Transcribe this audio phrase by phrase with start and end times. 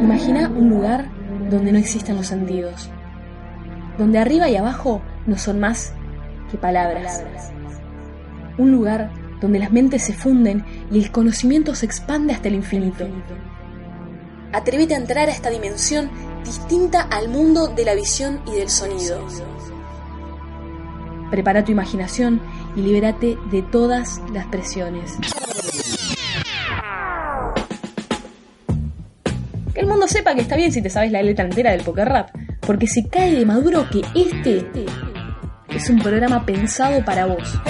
[0.00, 1.08] Imagina un lugar
[1.50, 2.90] donde no existen los sentidos,
[3.98, 5.92] donde arriba y abajo no son más
[6.50, 7.24] que palabras.
[8.58, 13.06] Un lugar donde las mentes se funden y el conocimiento se expande hasta el infinito.
[14.52, 16.10] Atrévete a entrar a esta dimensión
[16.44, 19.18] distinta al mundo de la visión y del sonido.
[21.30, 22.40] Prepara tu imaginación
[22.76, 25.18] y libérate de todas las presiones.
[30.06, 32.86] Mundo sepa que está bien si te sabes la letra entera del poker rap, porque
[32.86, 34.64] se cae de maduro que este
[35.68, 37.60] es un programa pensado para vos.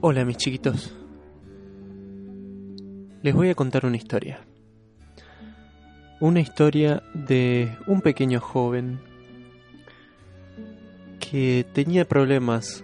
[0.00, 0.94] Hola mis chiquitos.
[3.22, 4.47] Les voy a contar una historia.
[6.20, 8.98] Una historia de un pequeño joven
[11.20, 12.82] que tenía problemas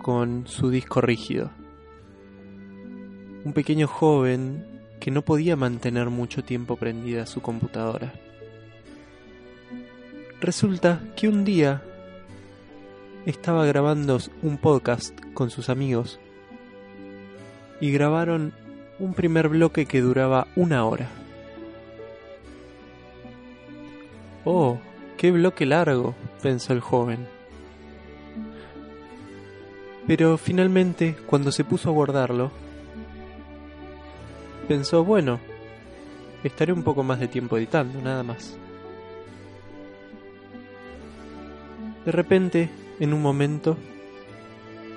[0.00, 1.50] con su disco rígido.
[3.44, 4.64] Un pequeño joven
[5.00, 8.12] que no podía mantener mucho tiempo prendida su computadora.
[10.40, 11.82] Resulta que un día
[13.24, 16.20] estaba grabando un podcast con sus amigos
[17.80, 18.52] y grabaron
[19.00, 21.25] un primer bloque que duraba una hora.
[24.48, 24.78] Oh,
[25.16, 27.26] qué bloque largo, pensó el joven.
[30.06, 32.52] Pero finalmente, cuando se puso a guardarlo,
[34.68, 35.40] pensó, bueno,
[36.44, 38.56] estaré un poco más de tiempo editando, nada más.
[42.04, 43.76] De repente, en un momento,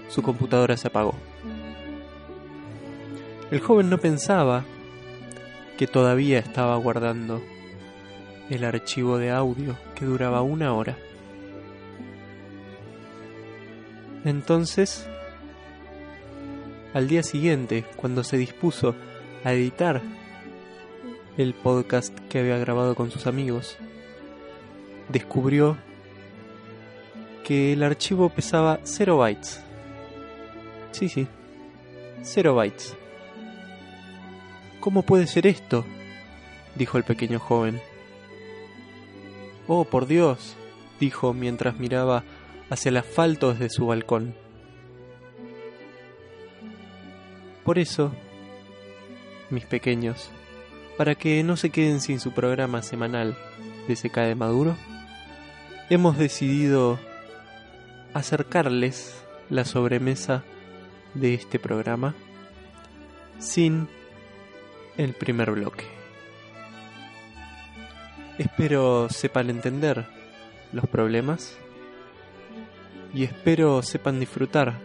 [0.10, 1.16] su computadora se apagó.
[3.50, 4.64] El joven no pensaba
[5.76, 7.42] que todavía estaba guardando
[8.50, 10.98] el archivo de audio que duraba una hora.
[14.26, 15.08] Entonces,
[16.94, 18.96] al día siguiente, cuando se dispuso
[19.44, 20.02] a editar
[21.38, 23.78] el podcast que había grabado con sus amigos,
[25.08, 25.78] descubrió
[27.44, 29.62] que el archivo pesaba 0 bytes.
[30.92, 31.28] Sí, sí,
[32.24, 32.96] 0 bytes.
[34.80, 35.86] ¿Cómo puede ser esto?
[36.76, 37.82] dijo el pequeño joven.
[39.72, 40.56] Oh, por Dios,
[41.00, 42.24] dijo mientras miraba
[42.72, 44.34] hacia el asfalto desde su balcón.
[47.64, 48.12] Por eso,
[49.52, 50.32] mis pequeños,
[50.98, 53.38] para que no se queden sin su programa semanal
[53.88, 54.76] de Se cae Maduro,
[55.92, 56.98] hemos decidido
[58.16, 60.44] acercarles la sobremesa
[61.14, 62.16] de este programa
[63.38, 63.88] sin
[64.98, 65.99] el primer bloque.
[68.40, 70.06] Espero sepan entender
[70.72, 71.58] los problemas
[73.14, 74.80] y espero sepan disfrutar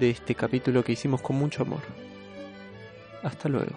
[0.00, 1.82] de este capítulo que hicimos con mucho amor.
[3.22, 3.76] Hasta luego.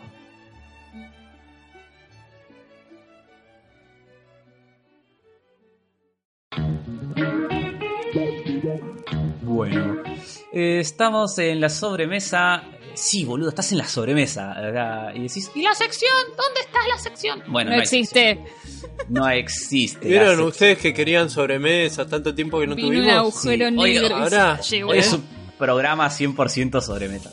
[9.42, 10.02] Bueno,
[10.54, 12.64] eh, estamos en la sobremesa
[12.98, 14.56] sí, boludo, estás en la sobremesa.
[15.16, 16.12] Y decís, ¿y la sección?
[16.36, 17.44] ¿Dónde está la sección?
[17.48, 18.44] Bueno, no, existe.
[19.10, 20.08] No existe.
[20.08, 23.08] ¿Vieron ustedes que querían sobremesa tanto tiempo que no Vino tuvimos?
[23.08, 24.16] un agujero negro.
[24.16, 25.24] ahora hoy es un
[25.58, 27.32] programa 100% sobremesa.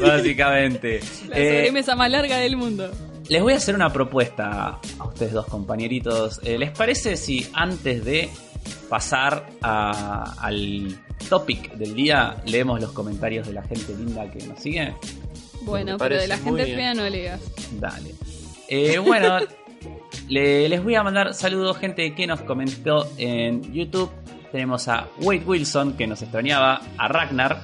[0.00, 1.00] Básicamente.
[1.28, 2.90] La sobremesa más larga del mundo.
[3.28, 6.40] Les voy a hacer una propuesta a ustedes dos compañeritos.
[6.42, 8.28] Eh, ¿Les parece si antes de
[8.88, 10.98] pasar al
[11.28, 14.94] topic del día, leemos los comentarios de la gente linda que nos sigue.
[15.62, 17.40] Bueno, pero de la gente fea no leas.
[17.78, 18.14] Dale.
[18.68, 19.38] Eh, bueno,
[20.28, 24.10] les voy a mandar saludos, gente que nos comentó en YouTube.
[24.52, 27.62] Tenemos a Wade Wilson, que nos extrañaba, a Ragnar,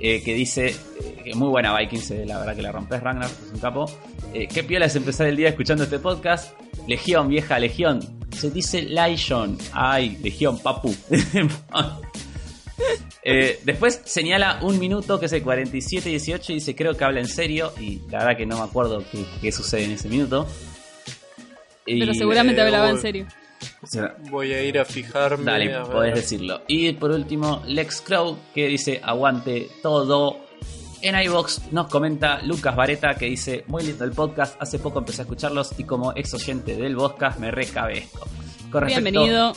[0.00, 0.74] eh, que dice
[1.24, 3.86] que muy buena Vikings, la verdad que la rompes, Ragnar, es un capo.
[4.32, 6.58] Eh, qué piola es empezar el día escuchando este podcast.
[6.86, 8.00] Legión, vieja Legión.
[8.30, 9.56] Se dice Legion.
[9.72, 10.94] Ay, Legión, papu.
[13.26, 17.20] Eh, después señala un minuto que es el 47 18 y dice creo que habla
[17.20, 19.02] en serio y la verdad que no me acuerdo
[19.40, 20.46] qué, sucede en ese minuto.
[21.86, 23.26] Pero seguramente eh, hablaba en serio.
[24.30, 25.44] voy a ir a fijarme.
[25.44, 26.64] Dale, podés decirlo.
[26.68, 30.44] Y por último, Lex Crow que dice aguante todo.
[31.00, 35.22] En iBox nos comenta Lucas Vareta que dice muy lindo el podcast, hace poco empecé
[35.22, 37.50] a escucharlos y como ex oyente del podcast me
[38.82, 39.52] bienvenido.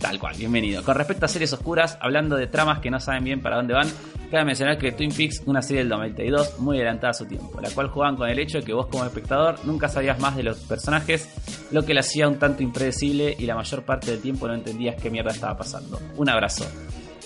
[0.00, 0.82] tal cual, bienvenido.
[0.82, 3.88] Con respecto a series oscuras, hablando de tramas que no saben bien para dónde van,
[4.30, 7.70] cabe mencionar que Twin Peaks, una serie del 92 muy adelantada a su tiempo, la
[7.70, 10.58] cual jugaban con el hecho de que vos como espectador nunca sabías más de los
[10.58, 11.28] personajes,
[11.70, 15.00] lo que la hacía un tanto impredecible y la mayor parte del tiempo no entendías
[15.00, 16.00] qué mierda estaba pasando.
[16.16, 16.66] Un abrazo.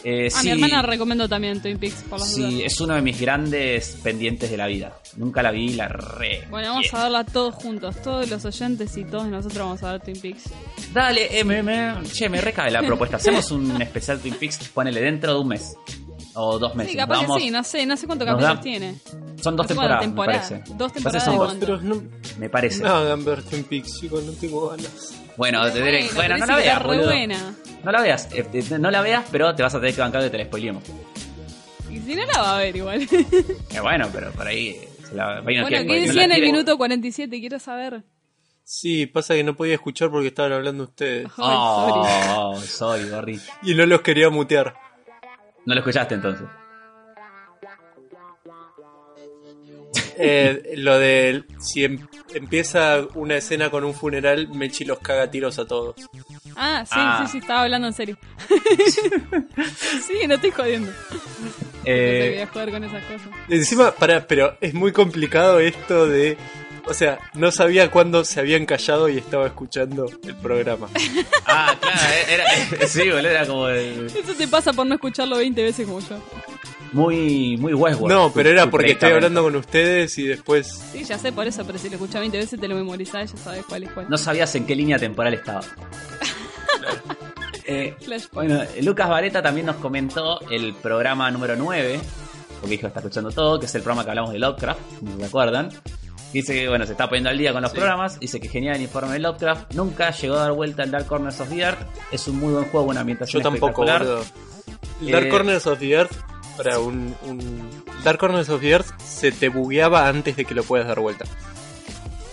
[0.05, 3.21] Eh, a mi hermana recomiendo también Twin Peaks por las Sí, es uno de mis
[3.21, 4.93] grandes pendientes de la vida.
[5.17, 6.47] Nunca la vi, la re.
[6.49, 10.01] Bueno, vamos a verla todos juntos, todos los oyentes y todos nosotros vamos a ver
[10.01, 10.45] Twin Peaks.
[10.93, 11.63] Dale, eh, me,
[12.11, 13.17] che, me recae la propuesta.
[13.17, 15.77] Hacemos un especial Twin Peaks, ponele dentro de un mes.
[16.35, 16.93] O dos meses.
[16.93, 18.95] Sí, capaz que sí, no sé, no sé cuánto capítulos tiene.
[19.43, 20.63] Son dos temporadas, me parece.
[20.77, 21.83] Dos temporadas.
[21.83, 22.03] no,
[22.39, 22.83] me parece.
[22.83, 25.15] No hagan ver Twin Peaks, chicos, no tengo ganas.
[25.37, 26.83] Bueno, te diré, bueno, no la veas.
[26.85, 27.55] Buena.
[27.85, 30.23] No la veas, eh, eh, no la veas, pero te vas a tener que bancar
[30.23, 30.85] que te la spoilemos.
[31.91, 33.03] Y si no la va a ver igual.
[33.03, 34.81] Eh, bueno, pero por ahí
[35.43, 37.41] Bueno, ¿qué decía en el minuto 47?
[37.41, 38.03] Quiero saber.
[38.65, 41.29] Sí, pasa que no podía escuchar porque estaban hablando ustedes.
[41.37, 44.75] Oh, sorry, sorry Y no los quería mutear.
[45.67, 46.47] ¿No lo escuchaste entonces?
[50.17, 55.59] Eh, lo de si em, empieza una escena con un funeral, Mechi los caga tiros
[55.59, 55.97] a todos.
[56.55, 57.25] Ah, sí, ah.
[57.25, 58.19] sí, sí, estaba hablando en serio.
[60.07, 60.93] sí, no estoy jodiendo.
[61.85, 63.29] Eh, jugar con esas cosas.
[63.49, 66.37] Encima, para, pero es muy complicado esto de.
[66.85, 70.89] O sea, no sabía cuándo se habían callado y estaba escuchando el programa.
[71.47, 74.07] ah, claro, era, sí, boludo, era como el...
[74.07, 76.21] Eso te pasa por no escucharlo 20 veces como yo
[76.93, 78.15] muy, muy Westworld.
[78.15, 80.83] No, pero era porque estoy hablando con ustedes y después.
[80.93, 83.39] Sí, ya sé por eso, pero si lo escuchas 20 veces te lo memorizás, ya
[83.39, 84.07] sabes cuál es cuál.
[84.09, 85.63] No sabías en qué línea temporal estaba.
[87.81, 87.97] eh,
[88.33, 92.01] bueno, Lucas Vareta también nos comentó el programa número 9,
[92.61, 95.25] porque dijo está escuchando todo, que es el programa que hablamos de Lovecraft, no me
[95.27, 95.71] acuerdan.
[96.33, 98.19] Dice que bueno, se está poniendo al día con los programas.
[98.19, 99.75] Dice que genial el informe de Lovecraft.
[99.75, 101.79] Nunca llegó a dar vuelta al Dark Corners of the Earth.
[102.11, 104.25] Es un muy buen juego, una ambientación Yo tampoco, Dark
[105.03, 106.13] eh, Corners of the Earth
[106.57, 107.15] para un,
[108.05, 111.25] Dark Corners of the Earth se te bugueaba antes de que lo puedas dar vuelta.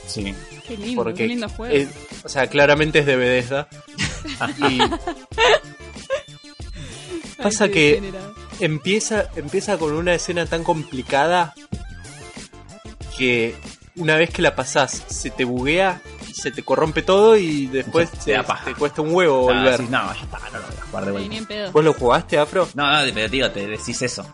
[0.08, 0.34] Sí.
[0.66, 1.90] Qué lindo, qué lindo juego.
[2.24, 3.68] o sea, claramente es de Bethesda.
[4.70, 4.80] y
[7.42, 8.02] pasa que
[8.60, 11.54] empieza, empieza con una escena tan complicada
[13.18, 13.56] que
[13.96, 16.02] una vez que la pasás se te buguea,
[16.34, 18.38] se te corrompe todo y después te,
[18.78, 19.82] cuesta un huevo volver.
[19.82, 21.72] no, ya está, no lo voy a jugar de vuelta.
[21.72, 22.68] ¿Vos lo jugaste, Afro?
[22.76, 24.34] No, no, pero digo, te decís eso.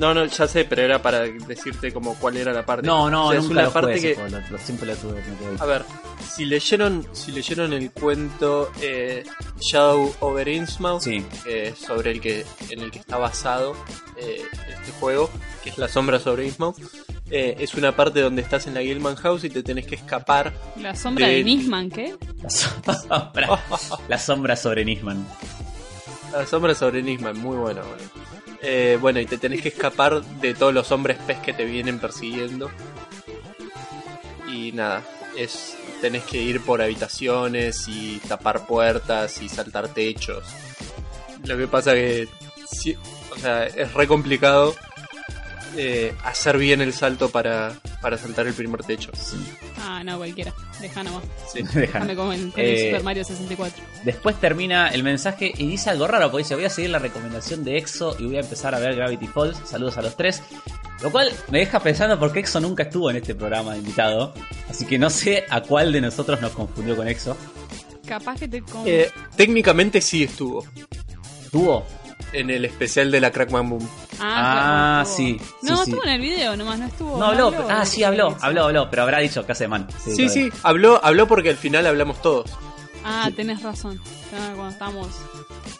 [0.00, 2.86] No, no, ya sé, pero era para decirte como cuál era la parte.
[2.86, 4.16] No, no, es una parte que
[4.58, 5.22] siempre tuve.
[5.58, 5.84] A ver,
[6.26, 9.24] si leyeron, si leyeron el cuento eh,
[9.60, 11.06] Shadow over Innsmouth,
[11.46, 13.76] eh, sobre el que en el que está basado
[14.16, 15.28] eh, este juego,
[15.62, 16.78] que es la sombra sobre Innsmouth,
[17.30, 20.54] eh, es una parte donde estás en la Gilman House y te tenés que escapar.
[20.76, 22.16] ¿La sombra de, Nisman qué?
[22.42, 22.50] La
[22.94, 23.60] sombra,
[24.08, 25.26] la sombra sobre Nisman.
[26.32, 27.82] La sombra sobre Nisman, muy bueno.
[28.62, 31.98] Eh, bueno, y te tenés que escapar de todos los hombres pez que te vienen
[31.98, 32.70] persiguiendo.
[34.48, 35.02] Y nada,
[35.36, 40.44] es tenés que ir por habitaciones y tapar puertas y saltar techos.
[41.44, 42.28] Lo que pasa que
[43.30, 44.74] o sea, es re complicado
[45.76, 49.10] eh, hacer bien el salto para, para saltar el primer techo.
[49.78, 50.52] Ah, no, cualquiera.
[50.80, 51.24] Deja nomás.
[51.52, 51.62] Sí.
[51.74, 53.84] Déjame como en, eh, Super Mario 64.
[54.04, 57.64] Después termina el mensaje y dice algo raro, porque dice, voy a seguir la recomendación
[57.64, 59.58] de EXO y voy a empezar a ver Gravity Falls.
[59.64, 60.42] Saludos a los tres.
[61.02, 64.34] Lo cual me deja pensando porque EXO nunca estuvo en este programa de invitado.
[64.68, 67.36] Así que no sé a cuál de nosotros nos confundió con EXO.
[68.06, 68.62] Capaz que te...
[68.86, 70.64] Eh, técnicamente sí estuvo.
[71.42, 71.86] ¿Estuvo?
[72.32, 73.88] En el especial de la Crackman Boom.
[74.20, 75.40] Ah, ah sí.
[75.62, 77.18] No, estuvo en el video nomás, no estuvo.
[77.18, 79.86] No habló, ah, sí, habló, habló, habló, pero habrá dicho que hace man.
[80.04, 82.50] Sí, sí, habló, habló porque al final hablamos todos.
[83.04, 84.00] Ah, tenés razón.
[84.30, 85.08] Cuando estábamos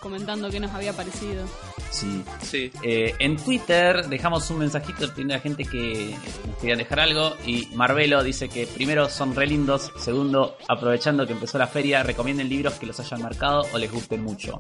[0.00, 1.45] comentando qué nos había parecido.
[1.90, 2.23] Sí.
[2.42, 2.73] sí.
[2.83, 6.16] Eh, en Twitter dejamos un mensajito de la gente que
[6.47, 7.37] nos querían dejar algo.
[7.47, 9.92] Y Marvelo dice que primero son re lindos.
[9.99, 14.23] Segundo, aprovechando que empezó la feria, recomienden libros que los hayan marcado o les gusten
[14.23, 14.57] mucho.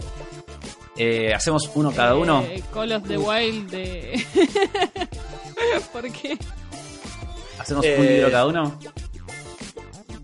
[1.02, 2.42] Eh, ¿Hacemos uno cada uno?
[2.42, 4.22] Eh, Call of the Wild de...
[5.94, 6.36] ¿Por qué?
[7.58, 8.78] ¿Hacemos un libro cada uno?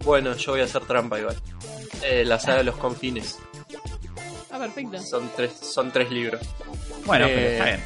[0.05, 1.35] Bueno, yo voy a hacer trampa igual.
[2.25, 3.39] la saga de los confines.
[4.51, 4.99] Ah, perfecto.
[4.99, 6.43] Son tres, son tres libros.
[7.07, 7.81] Bueno, pero está bien.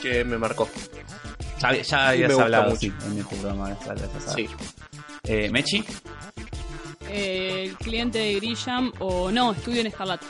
[0.00, 0.68] Que me marcó.
[1.60, 3.76] Ya, ya habías hablado sí, en este programa.
[4.36, 4.48] Sí.
[5.24, 5.84] Eh, ¿Mechi?
[7.08, 10.26] Eh, el cliente de Grisham o no, Estudio en Escarlata.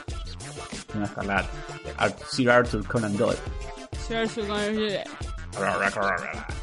[0.95, 1.49] En Escarlata.
[2.29, 3.39] Sir Arthur Conan Doyle.
[4.07, 5.03] Sir Arthur Conan Doyle.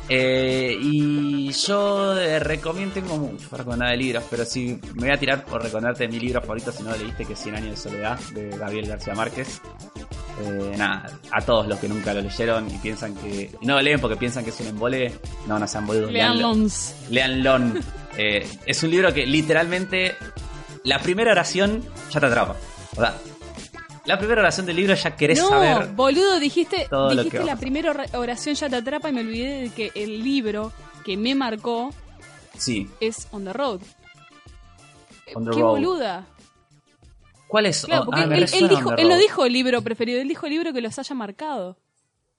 [0.09, 5.19] Eh, y yo recomiendo, tengo mucho para recomendar de libros, pero si me voy a
[5.19, 7.77] tirar por recomendarte mi libro favorito, si no lo leíste, que es 100 años de
[7.77, 9.61] soledad, de Gabriel García Márquez.
[10.41, 13.51] Eh, nada, a todos los que nunca lo leyeron y piensan que.
[13.63, 15.13] no lo leen porque piensan que es un embole,
[15.47, 16.11] no, no sean boludos.
[16.11, 16.55] Leanlo.
[17.11, 17.59] Leanlo.
[18.21, 20.17] Eh, es un libro que literalmente
[20.83, 22.57] la primera oración ya te atrapa.
[22.97, 23.15] O sea,
[24.09, 25.89] la primera oración del libro ya querés no, saber.
[25.89, 30.25] boludo, dijiste, dijiste la primera oración ya te atrapa y me olvidé de que el
[30.25, 30.73] libro
[31.05, 31.91] que me marcó
[32.57, 32.89] sí.
[33.01, 33.81] es On the Road.
[35.27, 36.25] Qué boluda.
[37.49, 37.85] ¿Cuál es?
[37.85, 40.73] Claro, porque ah, él, dijo, él no dijo el libro preferido, él dijo el libro
[40.73, 41.77] que los haya marcado.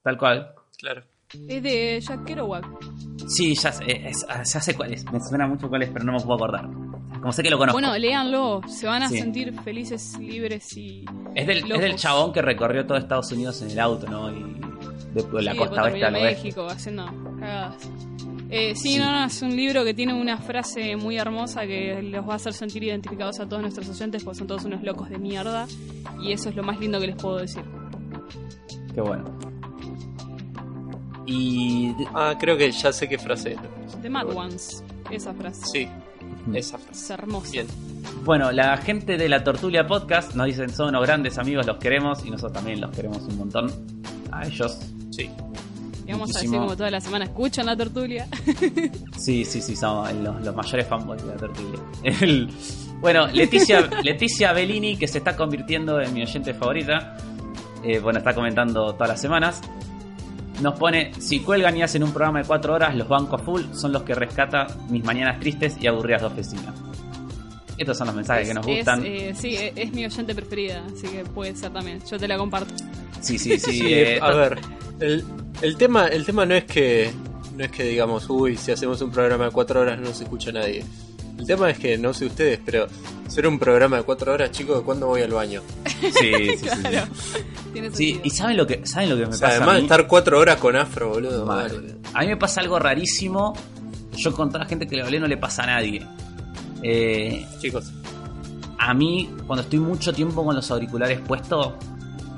[0.02, 0.52] Tal cual.
[0.76, 1.04] Claro.
[1.48, 2.66] Es de Jack Kerouac.
[3.28, 5.06] Sí, ya sé, ya sé cuál es.
[5.12, 6.68] Me suena mucho cuál es, pero no me puedo acordar.
[7.20, 7.80] Como sé que lo conozco.
[7.80, 8.62] Bueno, léanlo.
[8.68, 11.06] Se van a sentir felices, libres y.
[11.36, 14.32] Es del, es del chabón que recorrió todo Estados Unidos en el auto, ¿no?
[14.32, 14.60] Y
[15.14, 17.06] de, la costa oeste al México, haciendo
[17.40, 17.90] cagadas.
[18.52, 22.28] Eh, sí, no, no, es un libro que tiene una frase muy hermosa que los
[22.28, 25.20] va a hacer sentir identificados a todos nuestros oyentes, porque son todos unos locos de
[25.20, 25.68] mierda.
[26.22, 27.64] Y eso es lo más lindo que les puedo decir.
[28.94, 29.26] Qué bueno.
[31.26, 31.94] Y.
[32.14, 34.02] Ah, creo que ya sé qué frase es.
[34.02, 35.62] The Mad Ones, esa frase.
[35.72, 35.88] Sí,
[36.56, 37.00] esa frase.
[37.00, 37.52] Es hermosa.
[37.52, 37.68] Bien.
[38.24, 42.26] Bueno, la gente de la Tortulia Podcast nos dicen son unos grandes amigos, los queremos
[42.26, 43.72] y nosotros también los queremos un montón.
[44.32, 44.80] A ellos.
[45.10, 45.30] Sí.
[46.06, 48.28] Y vamos a decir como toda la semana, escuchan la Tortulia.
[49.18, 51.80] sí, sí, sí, somos los, mayores fanboys de la Tortulia.
[53.02, 57.18] bueno, Leticia, Leticia Bellini, que se está convirtiendo en mi oyente favorita.
[57.84, 59.62] Eh, bueno, está comentando todas las semanas
[60.62, 63.92] nos pone, si cuelgan y hacen un programa de cuatro horas, los bancos full son
[63.92, 66.74] los que rescata mis mañanas tristes y aburridas de oficina.
[67.78, 69.06] Estos son los mensajes que nos gustan.
[69.06, 72.02] Eh, sí, e, es, mi oyente preferida, así que puede ser también.
[72.10, 72.74] Yo te la comparto.
[73.22, 73.82] Sí, sí, sí.
[73.86, 74.60] Eh, a ver,
[75.00, 75.24] el,
[75.62, 77.10] el, tema, el tema no es que
[77.56, 80.52] no es que digamos, uy, si hacemos un programa de cuatro horas no se escucha
[80.52, 80.84] nadie.
[81.38, 82.88] El tema es que no sé ustedes, pero
[83.28, 85.62] ser un programa de cuatro horas, chicos, ¿cuándo voy al baño?
[86.02, 86.12] Sí,
[86.58, 86.98] sí, sí.
[87.94, 88.20] Sí.
[88.24, 89.48] y ¿saben lo que, ¿saben lo que me pasa?
[89.48, 91.50] Además de estar cuatro horas con afro, boludo.
[91.52, 93.54] A mí me pasa algo rarísimo.
[94.16, 96.06] Yo con toda la gente que le hablé no le pasa a nadie.
[96.84, 97.92] Eh, chicos.
[98.78, 101.74] A mí, cuando estoy mucho tiempo con los auriculares puestos,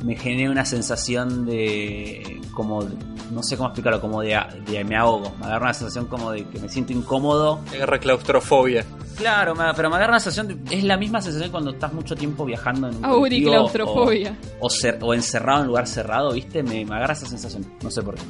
[0.03, 2.41] me genera una sensación de.
[2.53, 2.87] como
[3.31, 4.37] no sé cómo explicarlo, como de,
[4.83, 5.33] me ahogo.
[5.39, 7.61] Me agarra una sensación como de que me siento incómodo.
[7.71, 8.85] Me agarra claustrofobia.
[9.15, 12.89] Claro, pero me agarra una sensación, es la misma sensación cuando estás mucho tiempo viajando
[12.89, 14.35] en un claustrofobia.
[14.59, 16.63] O, o, encerrado en un lugar cerrado, ¿viste?
[16.63, 18.21] Me, agarra esa sensación, no sé por qué.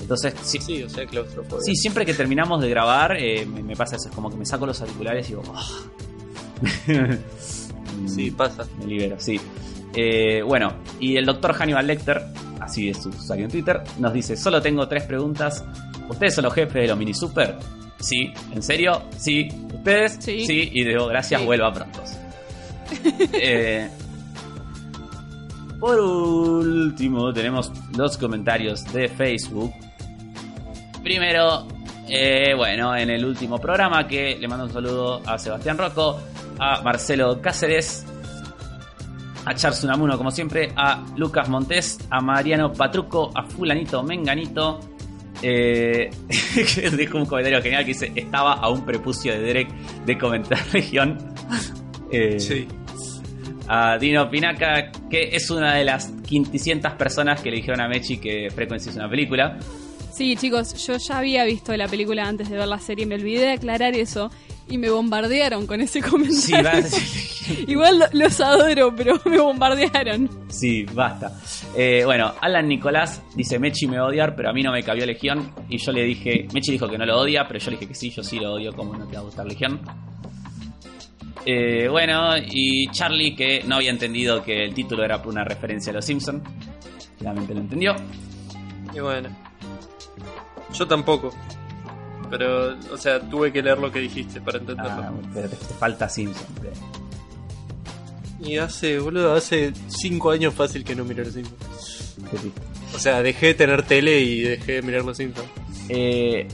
[0.00, 1.62] Entonces, sí, sí, o sea, claustrofobia.
[1.64, 4.66] Sí, siempre que terminamos de grabar, eh, me, pasa eso, es como que me saco
[4.66, 5.68] los auriculares y digo, ah".
[8.06, 8.66] sí, pasa.
[8.78, 9.40] Me libero, sí.
[9.94, 12.22] Eh, bueno, y el doctor Hannibal Lecter,
[12.60, 15.64] así es su usuario en Twitter, nos dice: Solo tengo tres preguntas.
[16.08, 17.56] ¿Ustedes son los jefes de los mini super?
[18.00, 19.02] Sí, ¿en serio?
[19.16, 19.48] Sí.
[19.72, 20.18] ¿Ustedes?
[20.20, 20.44] Sí.
[20.46, 20.70] sí.
[20.72, 22.02] Y digo, gracias, vuelva pronto.
[23.34, 23.88] Eh,
[25.78, 29.72] por último, tenemos los comentarios de Facebook.
[31.02, 31.66] Primero,
[32.06, 36.20] eh, bueno, en el último programa que le mando un saludo a Sebastián Rocco,
[36.58, 38.04] a Marcelo Cáceres,
[39.44, 44.80] a Charles Unamuno, como siempre, a Lucas Montes, a Mariano Patruco, a Fulanito Menganito.
[45.42, 46.10] Eh,
[46.98, 49.72] dijo un comentario genial que dice: Estaba a un prepucio de Derek
[50.04, 51.18] de comentar región.
[52.10, 52.68] Eh, sí.
[53.68, 58.18] A Dino Pinaca, que es una de las 500 personas que le dijeron a Mechi
[58.18, 59.58] que Frequency es una película.
[60.12, 63.42] Sí, chicos, yo ya había visto la película antes de ver la serie, me olvidé
[63.42, 64.30] de aclarar eso
[64.68, 66.82] y me bombardearon con ese comentario.
[66.88, 67.30] Sí,
[67.68, 70.28] Igual los adoro, pero me bombardearon.
[70.48, 71.40] Sí, basta.
[71.76, 74.82] Eh, bueno, Alan Nicolás dice, Mechi me va a odiar, pero a mí no me
[74.82, 75.52] cabió Legión.
[75.68, 77.94] Y yo le dije, Mechi dijo que no lo odia, pero yo le dije que
[77.94, 79.80] sí, yo sí lo odio, como no te va a gustar Legión.
[81.46, 85.94] Eh, bueno, y Charlie que no había entendido que el título era una referencia a
[85.94, 86.42] los Simpsons.
[87.18, 87.94] Finalmente lo entendió.
[88.94, 89.28] Y bueno.
[90.72, 91.32] Yo tampoco.
[92.30, 95.02] Pero, o sea, tuve que leer lo que dijiste para entenderlo.
[95.02, 96.46] Ah, pero te, falta Simpson.
[98.40, 102.16] Y hace, boludo, hace 5 años fácil que no miré los Simpsons.
[102.94, 105.48] O sea, dejé de tener tele y dejé de mirar los Simpsons.
[105.88, 106.46] Eh,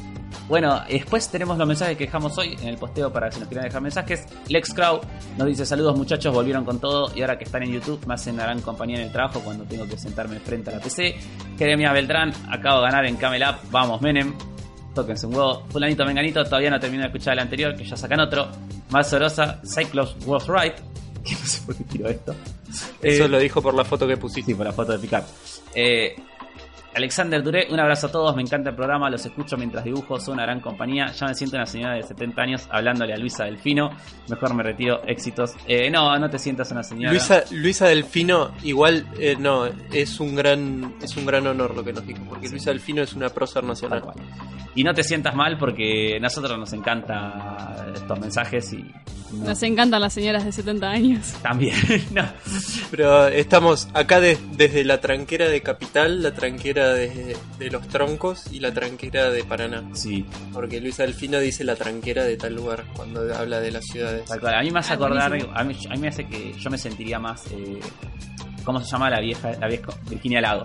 [0.49, 3.65] bueno, después tenemos los mensajes que dejamos hoy en el posteo para si nos quieren
[3.65, 4.27] dejar mensajes.
[4.49, 5.01] Lex Crow
[5.37, 8.37] nos dice saludos muchachos, volvieron con todo y ahora que están en YouTube me hacen
[8.37, 11.17] gran compañía en el trabajo cuando tengo que sentarme frente a la PC.
[11.59, 14.35] Jeremia Beltrán, acabo de ganar en Camel Up, vamos Menem
[14.97, 15.63] tóquense un huevo.
[15.69, 18.49] Fulanito Menganito, todavía no termino de escuchar el anterior, que ya sacan otro.
[18.91, 20.75] Más Sorosa, Cyclops was right.
[21.27, 22.35] Que no sé por qué tiro esto.
[23.03, 24.53] Eso eh, lo dijo por la foto que pusiste.
[24.53, 25.25] Sí, por la foto de Picard.
[25.75, 26.15] Eh,
[26.97, 30.35] Alexander Duré, un abrazo a todos, me encanta el programa, los escucho mientras dibujo, son
[30.35, 31.13] una gran compañía.
[31.13, 33.91] Ya me siento una señora de 70 años hablándole a Luisa Delfino.
[34.31, 35.53] Mejor me retiro, éxitos.
[35.67, 37.11] Eh, no, no te sientas una señora.
[37.11, 41.93] Luisa, Luisa Delfino, igual, eh, no, es un gran es un gran honor lo que
[41.93, 44.03] nos dijo, porque Luisa Delfino es una prócer nacional.
[44.77, 48.85] Y no te sientas mal porque a nosotros nos encanta estos mensajes y
[49.33, 51.33] no, Nos encantan las señoras de 70 años.
[51.43, 51.75] también.
[52.15, 52.23] no.
[52.91, 58.53] Pero estamos acá de- desde la tranquera de Capital, la tranquera de, de Los Troncos
[58.53, 59.83] y la tranquera de Paraná.
[59.95, 64.27] Sí, Porque Luisa Delfino dice la tranquera de tal lugar cuando habla de las ciudades.
[64.27, 64.55] tal cual.
[64.55, 66.79] A mí me hace Ah, acordar, a mí, a mí me hace que yo me
[66.79, 67.45] sentiría más.
[67.51, 67.81] eh,
[68.65, 69.53] ¿Cómo se llama la vieja?
[69.61, 70.65] La vieja Virginia Lago.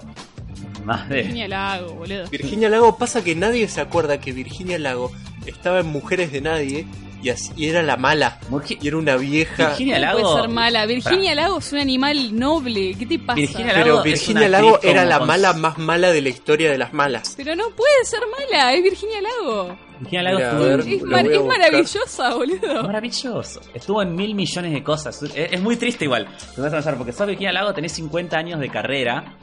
[0.84, 1.16] Más de.
[1.18, 2.28] Virginia Lago, boludo.
[2.30, 5.12] Virginia Lago pasa que nadie se acuerda que Virginia Lago
[5.46, 6.88] estaba en Mujeres de Nadie
[7.24, 8.40] y, así, y era la mala.
[8.80, 9.68] Y era una vieja.
[9.70, 10.22] Virginia No Lago.
[10.22, 10.86] puede ser mala.
[10.88, 12.96] Virginia Lago es un animal noble.
[12.98, 13.36] ¿Qué te pasa?
[13.36, 16.78] Virginia Pero Lago es Virginia Lago era la mala más mala de la historia de
[16.80, 17.34] las malas.
[17.38, 18.74] Pero no puede ser mala.
[18.74, 19.78] Es Virginia Lago.
[20.00, 20.80] Virginia Lago Mira, estuvo ver.
[20.80, 22.84] Es, mar- es maravillosa, boludo.
[22.84, 23.62] Maravilloso.
[23.76, 25.22] Estuvo en mil millones de cosas.
[25.22, 26.28] Es, es muy triste igual.
[26.56, 29.36] Te vas a pensar, porque sos Virginia Lago, tenés 50 años de carrera.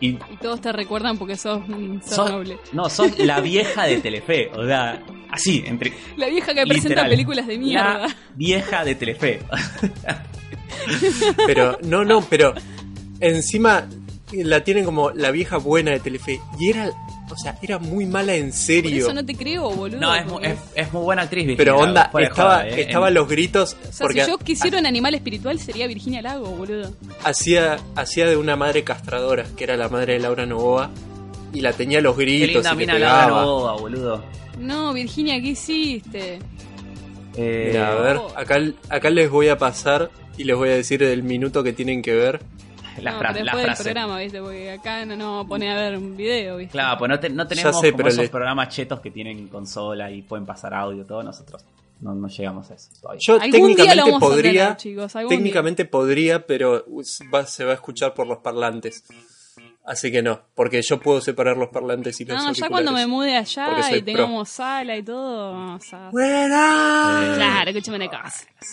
[0.00, 2.58] Y Y todos te recuerdan porque sos un ser sos, noble.
[2.72, 4.50] no, sos la vieja de Telefe.
[4.56, 5.92] O sea, así, entre.
[6.16, 8.06] La vieja que presenta películas de mierda.
[8.08, 9.40] La vieja de Telefe.
[11.46, 12.52] Pero, no, no, pero
[13.20, 13.86] encima
[14.32, 16.40] la tienen como la vieja buena de Telefe.
[16.58, 16.90] Y era,
[17.30, 19.04] o sea, era muy mala en Por serio.
[19.06, 20.00] eso no te creo, boludo.
[20.00, 22.80] No, es, es, es muy buena actriz, Virginia Pero Lago, onda, de estaba, joda, eh.
[22.82, 26.22] estaba En- los gritos O sea, porque si yo quisiera un animal espiritual sería Virginia
[26.22, 26.92] Lago, boludo.
[27.22, 30.90] hacía, hacía de una madre castradora, que era la madre de Laura Novoa,
[31.52, 33.42] y la tenía los Qué gritos linda y le mina la pegaba.
[33.42, 34.24] Novoa, boludo.
[34.58, 36.38] No, Virginia, ¿qué hiciste?
[37.36, 41.02] Eh, Mira, a ver, acá, acá les voy a pasar y les voy a decir
[41.02, 42.40] el minuto que tienen que ver.
[43.02, 43.82] La, no, fra- pero la del frase.
[43.84, 44.40] programa, ¿viste?
[44.40, 46.72] Porque acá no nos vamos a ver un video, ¿viste?
[46.72, 49.48] Claro, pues no, te- no tenemos sé, como pero esos le- programas chetos que tienen
[49.48, 51.64] consola y pueden pasar audio, todo nosotros.
[52.00, 53.20] No, no llegamos a eso todavía.
[53.24, 56.84] Yo Algún día técnicamente lo vamos a podría, tener, chicos, algún técnicamente podría, pero
[57.32, 59.04] va- se va a escuchar por los parlantes.
[59.86, 63.06] Así que no, porque yo puedo separar los parlantes y los No, ya cuando me
[63.06, 66.08] mude allá y tengamos sala y todo, vamos a...
[66.10, 67.32] ¡Buena!
[67.34, 68.22] Claro, escúchame cosa.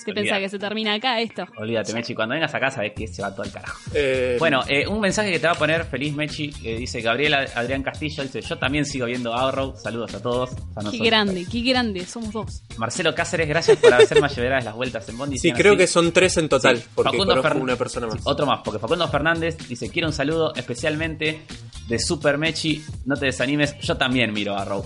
[0.06, 0.14] ¿Te Olvidate.
[0.14, 1.46] pensás que se termina acá esto?
[1.58, 3.78] Olvídate, Mechi, cuando vengas acá sabes que se va todo al carajo.
[3.94, 7.46] Eh, Bueno, eh, un mensaje que te va a poner feliz Mechi, eh, dice Gabriela
[7.56, 10.52] Adrián Castillo, dice yo también sigo viendo Arrow, saludos a todos.
[10.78, 12.64] A Qué grande, qué grande, somos dos.
[12.78, 15.38] Marcelo Cáceres, gracias por hacerme llevar las vueltas en Bondi.
[15.38, 15.80] sí, creo así.
[15.80, 18.16] que son tres en total, Sí, porque Facundo conozco Fern- una persona más.
[18.16, 22.84] Sí, otro más, porque Facundo Fernández dice: Quiero un saludo especialmente de Super Mechi.
[23.06, 24.86] No te desanimes, yo también miro a Arrow.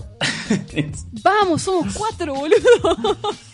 [1.22, 3.16] Vamos, somos cuatro, boludo.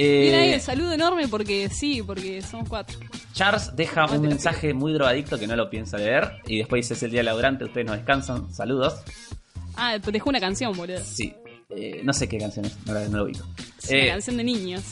[0.00, 2.96] Eh, ahí el saludo enorme porque sí, porque somos cuatro.
[3.32, 6.40] Charles deja No un mensaje muy drogadicto que no lo piensa leer.
[6.46, 8.54] Y después dice: Es el día laburante, ustedes no descansan.
[8.54, 8.94] Saludos.
[9.74, 11.00] Ah, dejó una canción, boludo.
[11.04, 11.34] Sí,
[11.70, 13.44] eh, no sé qué canción es, no, lo ubico.
[13.82, 14.84] Es Eh, una canción de niños.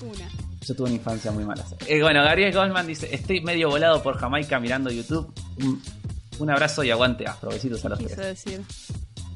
[0.00, 0.30] Una.
[0.66, 1.62] Yo tuve una infancia muy mala.
[1.86, 5.34] Eh, bueno, Gabriel Goldman dice: Estoy medio volado por Jamaica mirando YouTube.
[5.58, 5.82] Un,
[6.40, 7.50] un abrazo y aguante afro.
[7.50, 8.16] Besitos a los tres.
[8.16, 8.60] decir.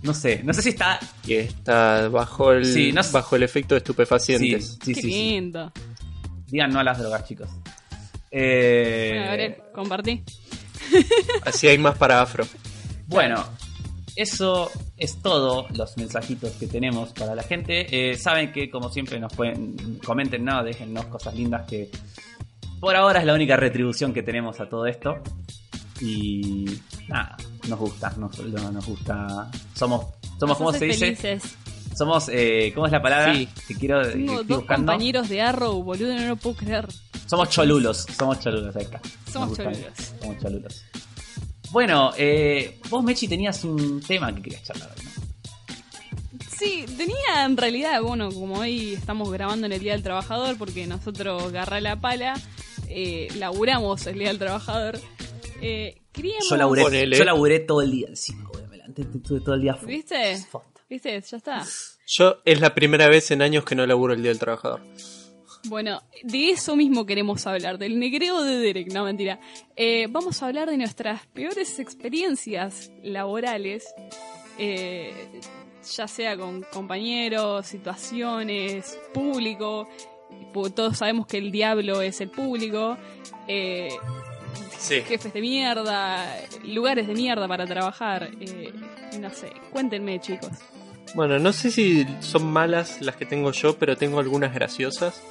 [0.03, 0.99] No sé, no sé si está.
[1.25, 3.13] Que está bajo el, Sí, no sé.
[3.13, 4.73] bajo el efecto de Sí, estupefacientes.
[4.83, 5.07] sí, Qué sí, sí.
[5.09, 5.73] lindo.
[6.49, 7.49] Digan no a las drogas, chicos.
[8.31, 10.23] Eh, Bueno, Gabriel, compartí.
[11.45, 12.47] Así hay más para afro.
[13.07, 13.43] bueno,
[14.17, 18.11] eso es todo los mensajitos que tenemos para la gente.
[18.11, 21.91] Eh, saben que, como siempre, nos pueden comenten, no, déjennos cosas lindas que
[22.81, 25.17] por ahora es la única retribución que tenemos a todo esto.
[26.05, 26.67] Y
[27.09, 27.37] nada,
[27.69, 29.51] nos gusta, nos, no- nos gusta.
[29.75, 30.07] Somos,
[30.39, 31.17] somos ¿cómo se hace dice?
[31.17, 31.57] felices.
[31.97, 33.35] Somos, eh, ¿cómo es la palabra?
[33.35, 33.49] Sí.
[33.69, 34.93] Que quiero Tengo estoy dos buscando.
[34.93, 36.89] compañeros de Arrow, boludo, no lo puedo creer.
[37.27, 39.01] Somos cholulos, somos cholulos, ahí está.
[39.33, 39.83] Somos cholulos.
[40.21, 40.85] Somos cholulos.
[41.71, 45.11] Bueno, eh, vos, Mechi, tenías un tema que querías charlar hoy, ¿no?
[46.57, 50.87] Sí, tenía en realidad, bueno, como hoy estamos grabando en el Día del Trabajador, porque
[50.87, 52.35] nosotros Garra la Pala,
[52.89, 55.01] eh, laburamos el Día del Trabajador.
[55.65, 56.49] Eh, queríamos...
[56.49, 57.17] Yo laburé, Ponele.
[57.17, 58.65] yo laburé todo el día encima, güey,
[58.97, 59.89] estuve todo el día full.
[59.89, 60.37] ¿Viste?
[60.51, 60.81] Foto.
[60.89, 61.21] ¿Viste?
[61.21, 61.65] Ya está.
[62.07, 64.81] Yo es la primera vez en años que no laburo el Día del Trabajador.
[65.67, 69.41] Bueno, de eso mismo queremos hablar, del negreo de Derek, no mentira.
[69.77, 73.87] Eh, vamos a hablar de nuestras peores experiencias laborales,
[74.59, 75.41] eh,
[75.97, 79.89] ya sea con compañeros, situaciones, público.
[80.77, 82.99] Todos sabemos que el diablo es el público.
[83.49, 83.89] eh,
[84.79, 85.01] Sí.
[85.03, 86.27] jefes de mierda,
[86.65, 88.31] lugares de mierda para trabajar.
[88.41, 88.73] eh,
[89.21, 90.51] no sé, cuéntenme, chicos.
[91.15, 95.23] Bueno, no sé si son malas las que tengo yo, pero tengo algunas graciosas.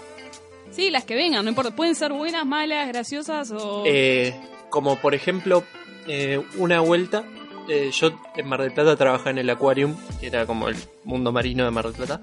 [0.72, 1.76] Sí, las que vengan, no importa.
[1.76, 3.84] Pueden ser buenas, malas, graciosas o.
[3.86, 4.34] Eh,
[4.70, 5.64] como por ejemplo,
[6.08, 7.26] eh, una vuelta
[7.70, 11.32] eh, yo en Mar del Plata trabajaba en el Aquarium, que era como el mundo
[11.32, 12.22] marino de Mar del Plata.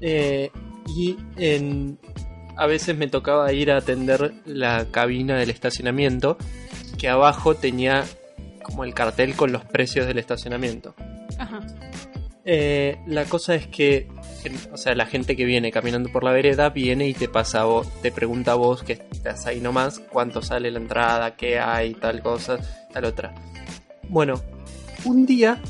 [0.00, 1.98] Y en,
[2.58, 6.36] a veces me tocaba ir a atender la cabina del estacionamiento,
[6.98, 8.04] que abajo tenía
[8.64, 10.94] como el cartel con los precios del estacionamiento.
[11.38, 11.60] Ajá.
[12.44, 14.08] Eh, la cosa es que,
[14.72, 17.64] o sea, la gente que viene caminando por la vereda viene y te pasa a
[17.64, 21.94] vos, te pregunta a vos que estás ahí nomás, cuánto sale la entrada, qué hay,
[21.94, 22.58] tal cosa,
[22.92, 23.34] tal otra.
[24.08, 24.42] Bueno,
[25.04, 25.62] un día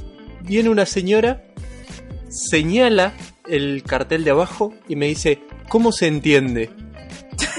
[0.42, 1.42] viene una señora,
[2.31, 3.12] señala
[3.46, 6.70] el cartel de abajo y me dice, ¿cómo se entiende?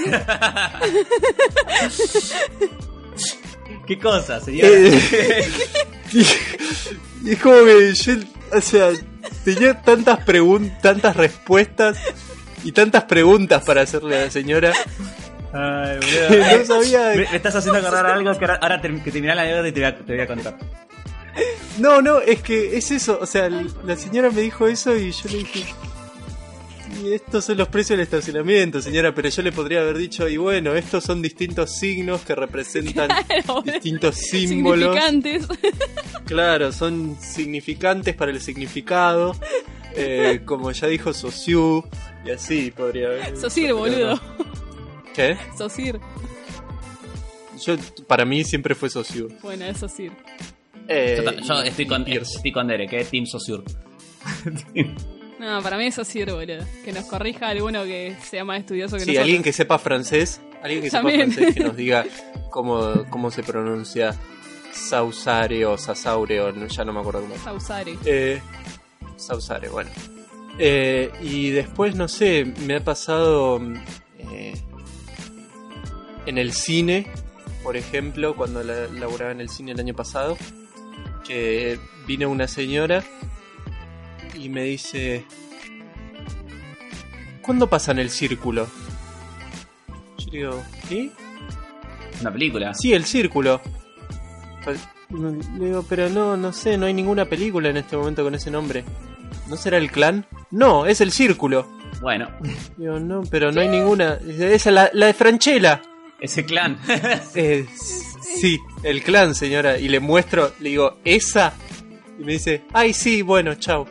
[3.86, 4.68] ¿Qué cosa, señora?
[4.68, 5.48] Eh,
[7.26, 8.12] es como que yo,
[8.52, 8.90] o sea,
[9.44, 11.98] tenía tantas preguntas, tantas respuestas
[12.64, 14.72] y tantas preguntas para hacerle a la señora.
[15.52, 17.08] Ay, que no sabía.
[17.10, 19.80] Me, me estás haciendo acordar algo que ahora, ahora term- que la anécdota y te
[19.80, 20.56] voy, a, te voy a contar.
[21.78, 23.18] No, no, es que es eso.
[23.20, 25.74] O sea, la señora me dijo eso y yo le dije.
[27.02, 30.36] Y estos son los precios del estacionamiento, señora, pero yo le podría haber dicho, y
[30.36, 34.94] bueno, estos son distintos signos que representan Claro, distintos símbolos.
[34.96, 35.46] significantes.
[36.26, 39.34] Claro, son significantes para el significado.
[39.94, 41.84] eh, como ya dijo Sosiu,
[42.24, 43.36] y así podría haber.
[43.36, 44.14] Sosir, boludo.
[44.16, 44.20] no.
[45.14, 45.36] ¿Qué?
[45.56, 45.98] Sosir.
[47.64, 47.76] Yo,
[48.06, 49.28] para mí siempre fue Sosiu.
[49.42, 50.12] Bueno, es Sosir.
[50.88, 53.04] Eh, Yo, estoy, con, estoy con Derek, ¿eh?
[53.10, 53.62] Team Sosur.
[55.40, 56.64] No, para mí es Sosir, boludo.
[56.84, 59.24] Que nos corrija alguno que sea más estudioso que Sí, nosotros.
[59.24, 61.30] alguien que sepa francés, alguien que También.
[61.32, 62.04] sepa francés que nos diga
[62.50, 64.14] cómo, cómo se pronuncia
[64.72, 67.36] Sausare o Sasaure o ya no me acuerdo cómo.
[67.42, 67.96] Sausare.
[68.04, 68.40] Eh,
[69.16, 69.90] Sausare, bueno.
[70.58, 73.60] Eh, y después, no sé, me ha pasado
[74.18, 74.52] eh,
[76.26, 77.06] en el cine,
[77.62, 80.36] por ejemplo, cuando la, laburaba en el cine el año pasado,
[81.26, 83.02] que vino una señora
[84.40, 85.24] y me dice,
[87.42, 88.66] ¿cuándo pasan el círculo?
[90.18, 91.10] Yo digo, ¿qué?
[92.20, 92.74] Una película.
[92.74, 93.60] Sí, el círculo.
[94.64, 94.80] Pues,
[95.58, 98.50] Le digo, pero no, no sé, no hay ninguna película en este momento con ese
[98.50, 98.84] nombre.
[99.48, 100.26] ¿No será el clan?
[100.50, 101.66] No, es el círculo.
[102.00, 102.28] Bueno,
[102.76, 104.18] Digo, no, pero no hay ninguna.
[104.38, 105.82] Esa, la, la de Franchella.
[106.20, 106.78] ese clan.
[107.34, 107.66] Eh,
[108.40, 109.78] sí, el clan, señora.
[109.78, 111.52] Y le muestro, le digo, ¿esa?
[112.18, 113.86] Y me dice, ay, sí, bueno, chao.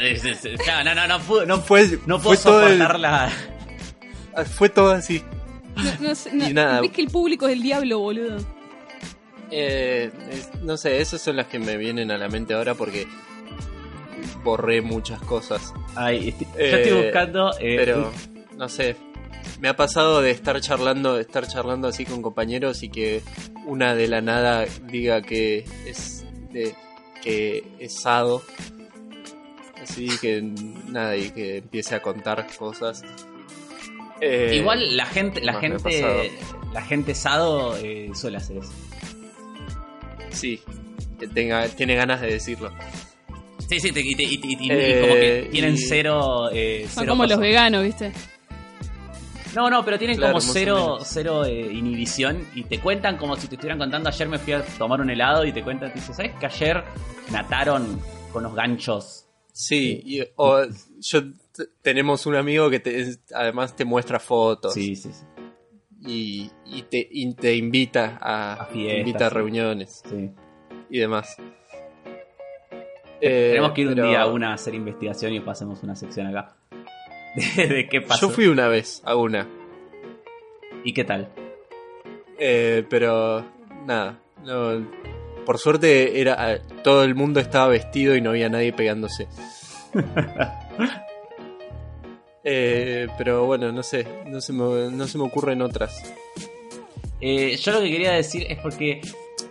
[0.00, 2.78] Es- es- es- no, no, no, no, puedo, no, Fue, no puedo fue todo el-
[2.78, 3.30] la.
[4.56, 5.22] fue todo así.
[5.76, 6.80] No, no sé, no- Y nada.
[6.80, 8.38] ¿Ves que el público es el diablo, boludo?
[9.50, 13.06] Eh, es- no sé, esas son las que me vienen a la mente ahora porque
[14.44, 15.72] borré muchas cosas.
[15.94, 17.50] Ay, estoy- Eh, yo estoy buscando.
[17.60, 18.12] eh, Pero,
[18.56, 18.96] no sé.
[19.60, 23.22] Me ha pasado de estar charlando, de estar charlando así con compañeros y que
[23.66, 26.74] una de la nada diga que es de,
[27.22, 28.42] que es sado.
[29.88, 30.42] Así que
[30.88, 33.02] nada, y que empiece a contar cosas.
[34.20, 36.32] Eh, Igual la gente, la me gente,
[36.72, 38.72] la gente sado eh, suele hacer eso.
[40.30, 40.60] Sí,
[41.18, 42.70] que tenga, tiene ganas de decirlo.
[43.68, 46.48] Sí, sí, te- y, te- y- y- y- y Eh, como que tienen y- cero.
[46.52, 48.12] eh, Son cero como los veganos, ¿viste?
[49.54, 53.48] No, no, pero tienen Claro, como cero, cero eh, inhibición y te cuentan como si
[53.48, 54.08] te estuvieran contando.
[54.08, 56.84] Ayer me fui a tomar un helado y te cuentan, te dice, ¿sabes que ayer
[57.32, 58.00] nataron
[58.32, 59.24] con los ganchos?
[59.60, 60.60] Sí, y- o
[61.00, 61.20] yo
[61.82, 64.72] tenemos un amigo que te- además te muestra fotos.
[64.72, 65.24] Sí, sí, sí.
[66.06, 70.30] y, y te, y te invita a, A te fiestas, invita a reuniones sí.
[70.90, 71.34] y demás.
[73.20, 76.28] Eh, Tenemos que ir un día a una a hacer investigación y pasemos una sección
[76.28, 76.54] acá.
[77.56, 78.28] De, de qué pasó.
[78.28, 79.46] Yo fui una vez a una,
[80.84, 81.28] ¿Y qué tal?
[82.38, 83.44] eh, pero
[83.86, 84.86] nada, no,
[85.48, 89.26] por suerte era eh, todo el mundo estaba vestido y no había nadie pegándose.
[92.50, 96.02] Eh, pero bueno, no sé, no se me, no se me ocurren otras.
[97.20, 99.02] Eh, yo lo que quería decir es porque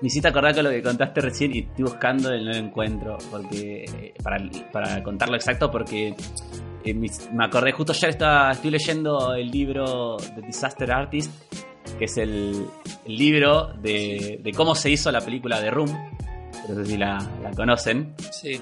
[0.02, 3.18] me hiciste acordar con lo que contaste recién y estoy buscando no lo encuentro.
[3.30, 4.38] Porque, eh, para,
[4.72, 6.16] para contarlo exacto, porque
[6.84, 11.32] eh, me, me acordé, justo ayer estaba, estoy leyendo el libro The Disaster Artist,
[11.98, 12.66] que es el,
[13.06, 15.92] el libro de, de cómo se hizo la película de Room.
[16.70, 18.14] No sé si la, la conocen.
[18.32, 18.62] Sí.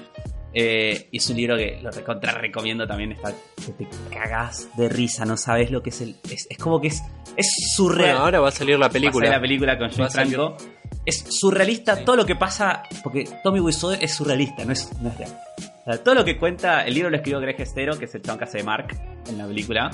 [0.58, 3.12] Eh, es un libro que lo recontra recomiendo también.
[3.12, 3.32] Está,
[3.64, 6.16] que te cagas de risa, no sabes lo que es el.
[6.30, 7.02] Es, es como que es,
[7.36, 8.12] es surreal.
[8.12, 9.26] Bueno, ahora va a salir la Va a película.
[9.26, 10.12] salir la película con James.
[10.12, 10.56] Franco.
[11.04, 12.04] Es surrealista Sí.
[12.04, 15.38] todo lo que pasa, porque Tommy Wiseau es surrealista, no es, no es real.
[15.86, 18.22] O sea, todo lo que cuenta, el libro lo escribió Greg Estero, que es el
[18.22, 18.88] chabón que hace de Mark
[19.28, 19.90] en la película.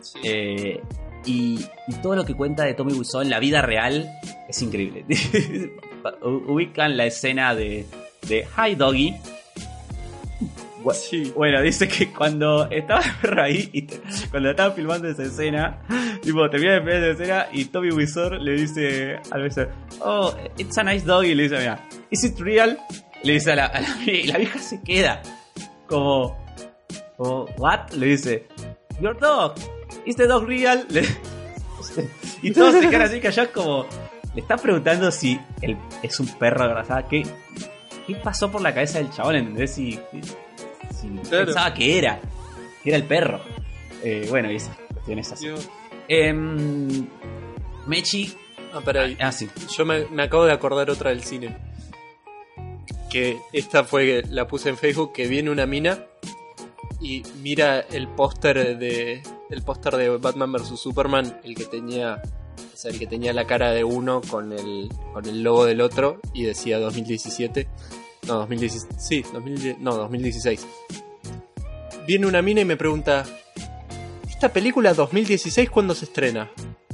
[0.00, 0.18] Sí.
[0.24, 0.80] Eh,
[1.28, 4.08] y, y todo lo que cuenta de Tommy Wiseau en la vida real
[4.48, 5.04] es increíble.
[6.22, 7.86] Ubican la escena de,
[8.28, 9.14] de Hi Doggy.
[10.94, 11.32] Sí.
[11.36, 15.82] Bueno, dice que cuando estaba el perro ahí, y te- cuando estaban filmando esa escena,
[16.22, 19.68] tipo, termina de filmar esa escena y Tommy Wiseau le dice al veces,
[20.00, 22.78] oh, it's a nice dog, y le dice, mira, is it real?
[23.22, 25.20] Le dice a la, a la y la vieja se queda
[25.88, 26.38] como,
[27.18, 27.90] como, what?
[27.90, 28.46] Le dice,
[29.00, 29.56] your dog,
[30.06, 30.86] is the dog real?
[32.42, 33.86] Y todos se quedan así callados como,
[34.34, 37.24] le está preguntando si el- es un perro de verdad, ¿qué,
[38.06, 39.36] ¿qué pasó por la cabeza del chabón?
[39.36, 39.74] ¿Entendés?
[39.74, 39.92] Si,
[41.00, 41.46] si Claro.
[41.46, 42.20] pensaba que era,
[42.82, 43.40] que era el perro.
[44.02, 45.48] Eh, bueno, y esas cuestiones así.
[46.08, 47.06] Em,
[47.86, 48.36] Mechi.
[48.72, 49.16] Ah, pará, ahí.
[49.18, 49.48] Ah, sí.
[49.76, 51.56] Yo me, me acabo de acordar otra del cine.
[53.10, 56.04] Que esta fue, la puse en Facebook, que viene una mina
[57.00, 62.20] y mira el póster de el póster de Batman vs Superman, el que tenía
[62.58, 65.80] o sea, el que tenía la cara de uno con el con el logo del
[65.80, 67.68] otro y decía 2017.
[68.26, 68.94] No, 2016.
[68.98, 70.66] Sí, 2010 no, 2016.
[72.06, 73.26] Viene una mina y me pregunta,
[74.28, 76.50] ¿esta película 2016 cuándo se estrena?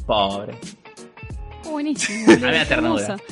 [0.06, 0.54] Pobre.
[1.64, 2.32] Buenísimo.
[2.32, 3.16] A qué ternura.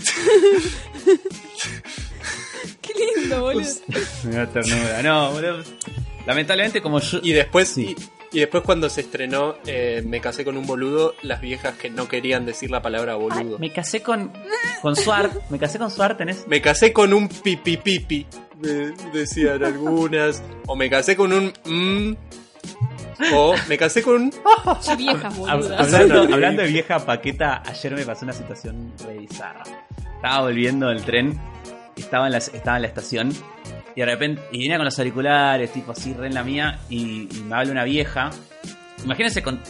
[2.82, 3.70] Qué lindo, boludo.
[4.24, 5.02] Me da ternura.
[5.02, 5.64] No, boludo.
[6.26, 7.18] Lamentablemente, como yo.
[7.22, 7.96] Y después, Sí.
[8.32, 11.90] y, y después cuando se estrenó eh, Me casé con un boludo, las viejas que
[11.90, 13.58] no querían decir la palabra boludo.
[13.58, 14.32] Me casé con.
[14.80, 15.30] Con Suar.
[15.50, 16.46] Me casé con Suar, tenés.
[16.46, 18.26] Me casé con un pipi pipi,
[18.58, 20.42] de- decían algunas.
[20.66, 22.16] O me casé con un mm,
[23.34, 25.92] o me casé con un Qué viejas, Hab- boludas.
[25.94, 29.62] Hablando, hablando de vieja paqueta, ayer me pasó una situación re bizarra.
[30.16, 31.38] Estaba volviendo del tren,
[31.96, 33.32] estaba en la, estaba en la estación
[33.96, 37.28] y de repente y venía con los auriculares, tipo así, re en la mía, y,
[37.36, 38.30] y me habla una vieja.
[39.04, 39.60] Imagínense con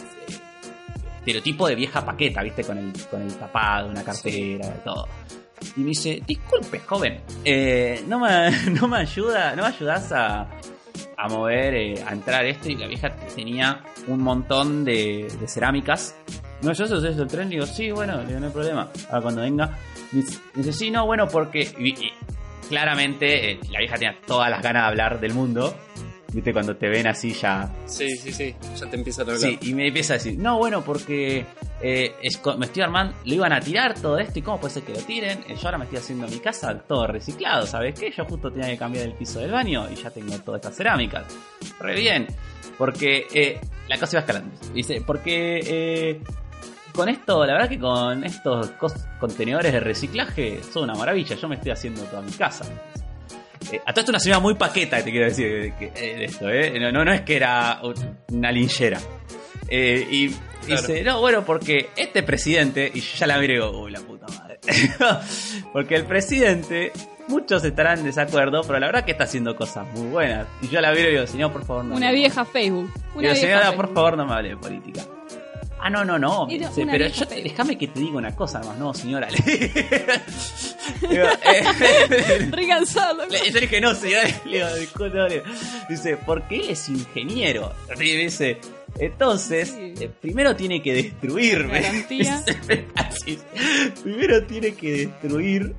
[1.19, 2.63] estereotipo de vieja paqueta, ¿viste?
[2.63, 5.07] Con el, con el tapado, una cartera, todo.
[5.77, 10.41] Y me dice, disculpe, joven, eh, no, me, no me ayuda, no me ayudas a,
[11.17, 12.69] a mover, eh, a entrar esto.
[12.69, 16.15] Y la vieja tenía un montón de, de cerámicas.
[16.61, 18.89] No, yo sé el tren, digo, sí, bueno, no hay problema.
[19.09, 19.77] Ahora cuando venga,
[20.11, 21.73] dice, me dice, sí, no, bueno, porque.
[21.77, 22.11] y- y
[22.69, 25.75] claramente eh, la vieja tenía todas las ganas de hablar del mundo.
[26.33, 29.49] Viste, cuando te ven así ya Sí, sí, sí, ya te empiezan a hablar.
[29.51, 31.45] Sí, y me empieza a decir, no, bueno, porque
[31.79, 32.15] eh,
[32.57, 34.99] me estoy armando, lo iban a tirar todo esto y cómo puede ser que lo
[34.99, 35.43] tiren.
[35.47, 38.11] Eh, yo ahora me estoy haciendo mi casa todo reciclado, ¿sabes qué?
[38.11, 41.25] Yo justo tenía que cambiar el piso del baño y ya tengo todas estas cerámicas.
[41.79, 42.25] Re bien,
[42.79, 44.55] porque eh, la cosa iba escalando.
[44.73, 46.21] Dice, porque eh,
[46.93, 48.71] con esto, la verdad que con estos
[49.19, 51.35] contenedores de reciclaje son una maravilla.
[51.35, 52.65] Yo me estoy haciendo toda mi casa.
[53.71, 56.49] Eh, a todo esto una señora muy paqueta, te quiero decir, que, eh, de esto,
[56.49, 56.79] ¿eh?
[56.79, 58.99] No, no, no es que era un- una linchera.
[59.69, 60.35] Eh, y
[60.67, 64.59] dice, no, bueno, porque este presidente, y yo ya la digo, uy, la puta madre.
[65.73, 66.91] porque el presidente,
[67.29, 70.45] muchos estarán en desacuerdo, pero la verdad que está haciendo cosas muy buenas.
[70.61, 71.95] Y yo la miro y digo, señor, por favor, no.
[71.95, 72.91] Una vieja Facebook.
[72.93, 73.85] Una Digo, vieja señora, Facebook.
[73.85, 75.01] por favor, no me hable de política.
[75.85, 76.47] Ah, no, no, no.
[76.51, 79.27] Era pero yo, déjame que te diga una cosa, además, no, señora.
[81.09, 81.63] Digo, eh,
[83.29, 85.43] le- yo dije, no, señora, le digo, no, le.
[85.89, 87.73] Dice, porque él es ingeniero.
[87.99, 88.59] Y dice,
[88.99, 89.93] entonces, Sí.
[90.03, 91.81] eh, primero tiene que destruirme.
[91.81, 92.43] Garantía.
[92.95, 93.99] Así es.
[94.01, 95.73] primero tiene que destruir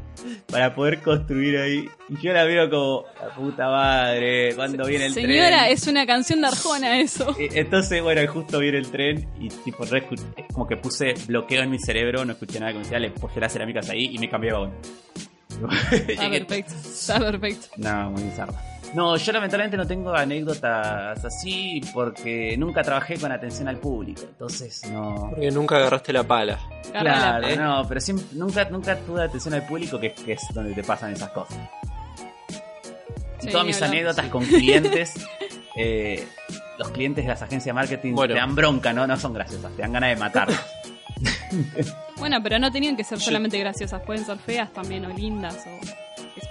[0.51, 1.89] para poder construir ahí.
[2.09, 5.73] Y yo la veo como, la puta madre, cuando viene el Señora, tren.
[5.73, 7.35] es una canción de Arjona eso.
[7.39, 10.07] Eh, Entonces, bueno, justo viene el tren y tipo, re
[10.53, 13.89] como que puse bloqueo en mi cerebro, no escuché nada decía, le puse las cerámicas
[13.91, 14.73] ahí y me cambié de vagón.
[15.91, 16.75] Está perfecto.
[16.75, 17.67] Está perfecto.
[17.77, 18.53] no, muy bizarra.
[18.95, 24.23] No, yo lamentablemente no tengo anécdotas así porque nunca trabajé con atención al público.
[24.23, 25.31] Entonces, no.
[25.31, 26.59] Porque nunca agarraste la pala.
[26.93, 27.57] Claro, ¿eh?
[27.57, 31.13] no, pero siempre, nunca, nunca tuve atención al público que, que es donde te pasan
[31.13, 31.59] esas cosas.
[33.41, 35.13] Y Sí, todas mis anécdotas con clientes,
[35.77, 36.27] eh,
[36.79, 38.35] los clientes de las agencias de marketing Bueno.
[38.35, 39.07] te dan bronca, ¿no?
[39.07, 40.61] No son graciosas, te dan ganas de matarlos.
[42.17, 45.65] Bueno, pero no tenían que ser Yo- solamente graciosas, pueden ser feas también o lindas
[45.67, 46.04] o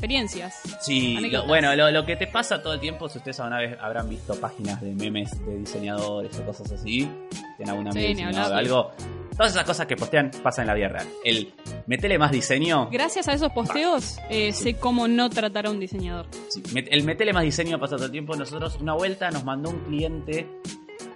[0.03, 0.61] experiencias.
[0.81, 3.77] Sí, lo- bueno, lo, lo que te pasa todo el tiempo, si ustedes alguna vez
[3.79, 7.09] habrán visto páginas de memes de diseñadores o cosas así,
[7.57, 8.91] tienen alguna Sí, algo,
[9.37, 11.07] todas esas cosas que postean pasan en la vida real.
[11.23, 11.53] El
[11.87, 16.25] metele más diseño, Gracias a esos posteos eh, sé cómo no tratar a un diseñador.
[16.49, 18.35] sí, el metele más diseño pasa todo el tiempo.
[18.35, 20.47] Nosotros una vuelta nos mandó un cliente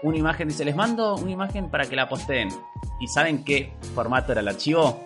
[0.03, 2.49] una imagen, dice, les mando una imagen para que la posteen.
[3.01, 5.03] ¿Y saben qué formato era el archivo?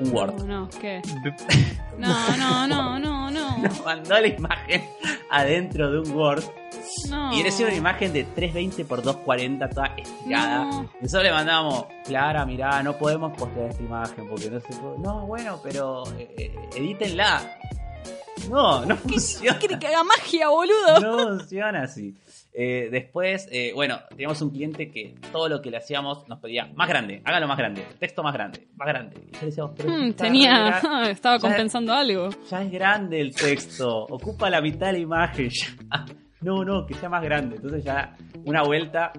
[0.00, 0.34] Un Word.
[0.44, 1.02] No, no, ¿qué?
[1.98, 3.58] No, no, no, no, no.
[3.62, 4.82] Nos mandó la imagen
[5.30, 6.42] adentro de un Word
[7.10, 7.32] No.
[7.34, 10.64] Y era una imagen de 320 por 240 toda estirada.
[10.64, 10.90] No.
[11.00, 14.98] Nosotros le mandábamos, Clara, mirá, no podemos postear esta imagen porque no se puede.
[14.98, 17.58] No, bueno, pero eh, eh, edítenla.
[18.50, 19.58] No, no funciona.
[19.58, 21.00] ¿Quiere que haga magia, boludo?
[21.00, 22.14] No funciona así.
[22.54, 26.66] Eh, después, eh, bueno, teníamos un cliente que todo lo que le hacíamos nos pedía
[26.74, 29.16] más grande, hágalo más grande, texto más grande, más grande.
[29.26, 30.80] Y yo le decíamos, pero Hmm, tenía.
[30.82, 32.28] gra- Estaba compensando algo.
[32.50, 35.48] ya es grande el texto, ocupa la mitad de la imagen.
[35.90, 36.04] ya.
[36.42, 37.56] No, no, que sea más grande.
[37.56, 39.12] Entonces ya una vuelta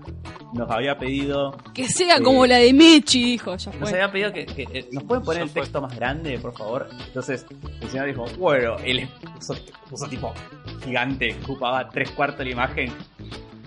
[0.53, 3.55] nos había pedido, Que sea como la de Mechi, dijo.
[3.55, 5.62] Ya nos había pedido que, que, eh, nos pueden poner Ya el fue.
[5.62, 6.89] texto más grande, por favor.
[7.07, 7.45] Entonces
[7.81, 9.55] el señor dijo, bueno, él puso,
[9.89, 10.33] puso tipo
[10.83, 12.91] gigante, ocupaba tres cuartos de la imagen.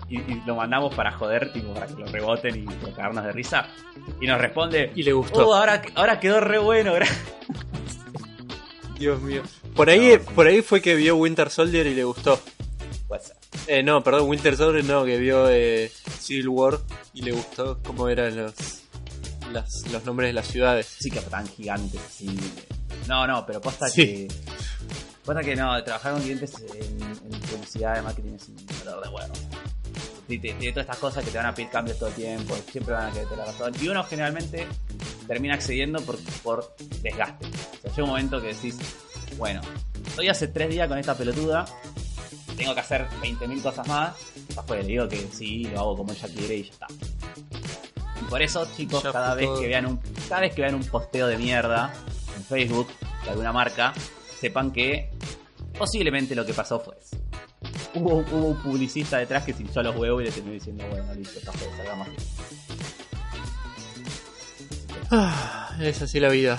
[0.09, 3.31] Y, y lo mandamos para joder, tipo, para que lo reboten y para cagarnos de
[3.33, 3.67] risa.
[4.21, 5.49] Y nos responde, Y le gustó.
[5.49, 7.09] oh, ahora, ahora quedó re bueno, gra-".
[8.97, 9.41] Dios mío.
[9.75, 12.39] Por ahí, por ahí fue que vio Winter Soldier y le gustó.
[13.07, 13.36] Puede ser.
[13.67, 16.79] Eh, no, perdón, Winter Soldier no, que vio eh, Civil War
[17.13, 18.53] y le gustó cómo eran los,
[19.51, 20.87] las- los nombres de las ciudades.
[20.99, 22.29] Sí, que tan gigantes, sí.
[23.07, 24.05] No, no, pero posta Sí.
[24.05, 24.27] que.
[25.25, 29.09] Posta que no, trabajar con clientes en, en publicidad de marketing es un dolor de
[29.09, 29.33] huevo.
[30.27, 33.07] Tiene todas estas cosas que te van a pedir cambios todo el tiempo, siempre van
[33.09, 33.73] a querer la razón.
[33.81, 34.67] Y uno generalmente
[35.25, 37.45] termina accediendo por, por desgaste.
[37.47, 38.77] O sea, llega un momento que decís,
[39.37, 39.61] bueno,
[40.05, 41.65] estoy hace tres días con esta pelotuda,
[42.57, 44.15] tengo que hacer 20.000 cosas más.
[44.47, 46.87] Después le digo que sí, lo hago como ella quiere y ya está.
[48.21, 49.61] Y por eso, chicos, cada vez todo.
[49.61, 51.93] que vean un cada vez que vean un posteo de mierda
[52.35, 52.87] en Facebook
[53.23, 53.93] de alguna marca,
[54.39, 55.11] sepan que
[55.77, 57.17] posiblemente lo que pasó fue eso.
[57.93, 61.13] Hubo, hubo un publicista detrás que se hinchó los huevos y le terminó diciendo, bueno,
[61.13, 62.07] listo, está fue, salgamos.
[65.09, 66.57] Ah, es así la vida.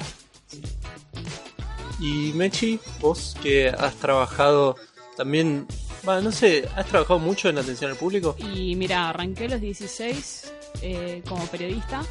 [2.01, 4.77] Y Mechi, vos que has trabajado
[5.17, 5.67] también,
[6.05, 8.37] bueno, no sé, has trabajado mucho en atención al público.
[8.39, 12.03] Y mira, arranqué a los 16 eh, como periodista,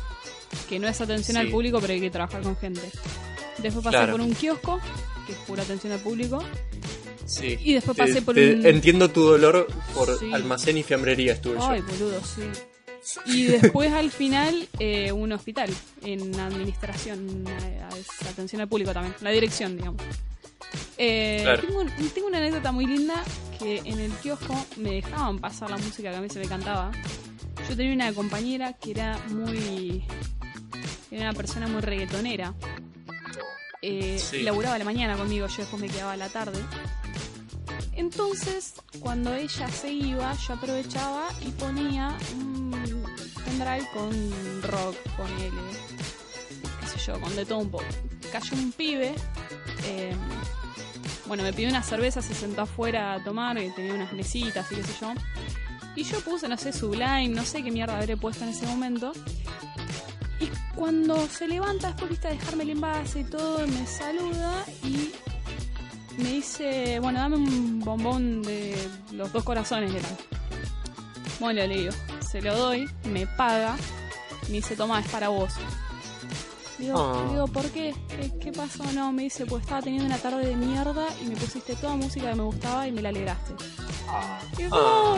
[0.70, 1.42] que no es atención Sí.
[1.42, 2.82] al público, pero hay que trabajar con gente.
[3.58, 4.12] Después pasé Claro.
[4.14, 4.80] por un kiosco,
[5.26, 6.44] que es pura atención al público.
[7.26, 7.58] Sí.
[7.62, 10.32] Y después Te- pasé por te- un- Entiendo tu dolor por Sí.
[10.34, 11.86] almacén y fiambrería estuve Ay, yo.
[11.88, 12.44] boludo, sí.
[13.26, 15.70] Y después al final eh, un hospital
[16.04, 17.82] en administración, eh,
[18.30, 20.02] atención al público también, la dirección, digamos.
[20.98, 21.62] Eh, Claro.
[21.62, 23.24] tengo, un- tengo una anécdota muy linda
[23.60, 26.92] que en el kiosco me dejaban pasar la música que a mí se me cantaba.
[27.70, 30.04] Yo tenía una compañera que era muy...
[31.12, 32.54] Era una persona muy reggaetonera.
[33.82, 34.42] Eh, Sí.
[34.44, 36.60] Laburaba a la mañana conmigo, yo después me quedaba a la tarde.
[37.94, 42.72] Entonces, cuando ella se iba, yo aprovechaba y ponía un
[43.44, 45.52] pendrive con rock, con L,
[46.82, 47.86] qué sé yo, con de todo un poco.
[48.32, 49.16] Cayó un pibe,
[49.86, 50.16] eh,
[51.28, 54.84] bueno, me pidió una cerveza, se sentó afuera a tomar, tenía unas mesitas y qué
[54.84, 55.14] sé yo.
[55.96, 59.12] Y yo puse, no sé, Sublime, no sé qué mierda habré puesto en ese momento.
[60.40, 65.12] Y cuando se levanta, después viste a dejarme el envase y todo, me saluda y
[66.18, 68.76] me dice, bueno, dame un bombón de
[69.12, 70.18] los dos corazones eran.
[71.40, 73.76] Bueno, le digo, se lo doy, me paga,
[74.48, 75.54] me dice, toma, es para vos.
[76.78, 77.32] Digo, Oh.
[77.32, 77.96] digo, ¿por qué?
[78.10, 78.32] qué?
[78.40, 78.84] qué pasó?
[78.94, 82.30] No, me dice, pues estaba teniendo una tarde de mierda y me pusiste toda música
[82.30, 83.54] que me gustaba y me la alegraste.
[84.58, 85.18] Y yo, Ah.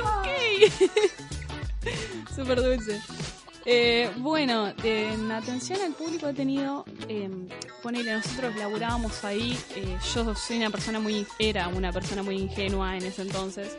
[0.00, 0.28] ok.
[2.36, 3.00] Súper dulce.
[3.64, 7.30] Eh, bueno, en atención al público he tenido, eh,
[7.82, 12.96] ponele, nosotros laburábamos ahí, eh, yo soy una persona muy, era una persona muy ingenua
[12.96, 13.76] en ese entonces.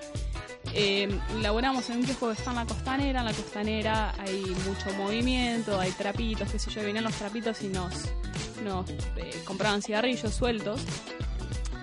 [0.76, 1.08] Eh,
[1.42, 5.80] laburamos en un kiosco que está en la costanera, en la costanera hay mucho movimiento,
[5.80, 7.94] hay trapitos, qué sé yo, venían los trapitos y nos,
[8.64, 10.82] nos eh, compraban cigarrillos sueltos.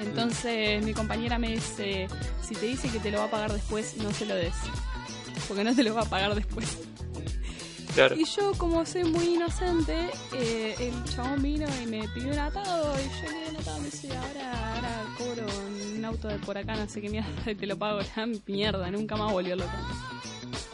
[0.00, 2.08] Entonces mi compañera me dice,
[2.42, 4.54] si te dice que te lo va a pagar después, no se lo des.
[5.46, 6.78] Porque no te lo va a pagar después.
[8.00, 8.16] Claro.
[8.16, 12.94] Y yo, como soy muy inocente, eh, el chabón vino y me pidió un atado.
[12.98, 13.78] Y yo le di un atado.
[13.78, 15.46] Me dice, ahora, ahora cobro
[15.96, 18.00] un auto de por acá, no sé qué mierda, y te lo pago.
[18.00, 19.70] Ya, mierda, nunca más volvió loco.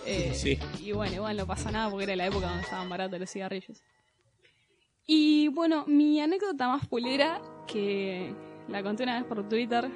[0.07, 0.57] Eh, Sí.
[0.81, 3.83] Y bueno, igual no pasa nada porque era la época donde estaban baratos los cigarrillos.
[5.05, 8.33] Y bueno, mi anécdota más pulera, que
[8.69, 9.91] la conté una vez por Twitter,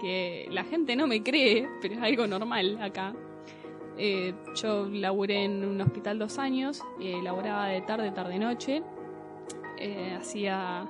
[0.00, 3.12] que la gente no me cree, pero es algo normal acá.
[3.98, 8.82] Eh, yo laburé en un hospital dos años, eh, laburaba de tarde, tarde-noche.
[9.78, 10.86] Eh, hacía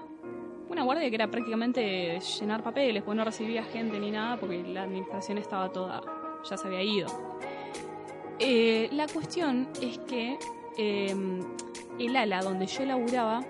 [0.68, 4.82] una guardia que era prácticamente llenar papeles, pues no recibía gente ni nada porque la
[4.82, 6.02] administración estaba toda,
[6.48, 7.07] ya se había ido.
[8.38, 10.38] Eh, la cuestión es que
[10.76, 11.14] eh,
[11.98, 13.42] el ala donde yo laburaba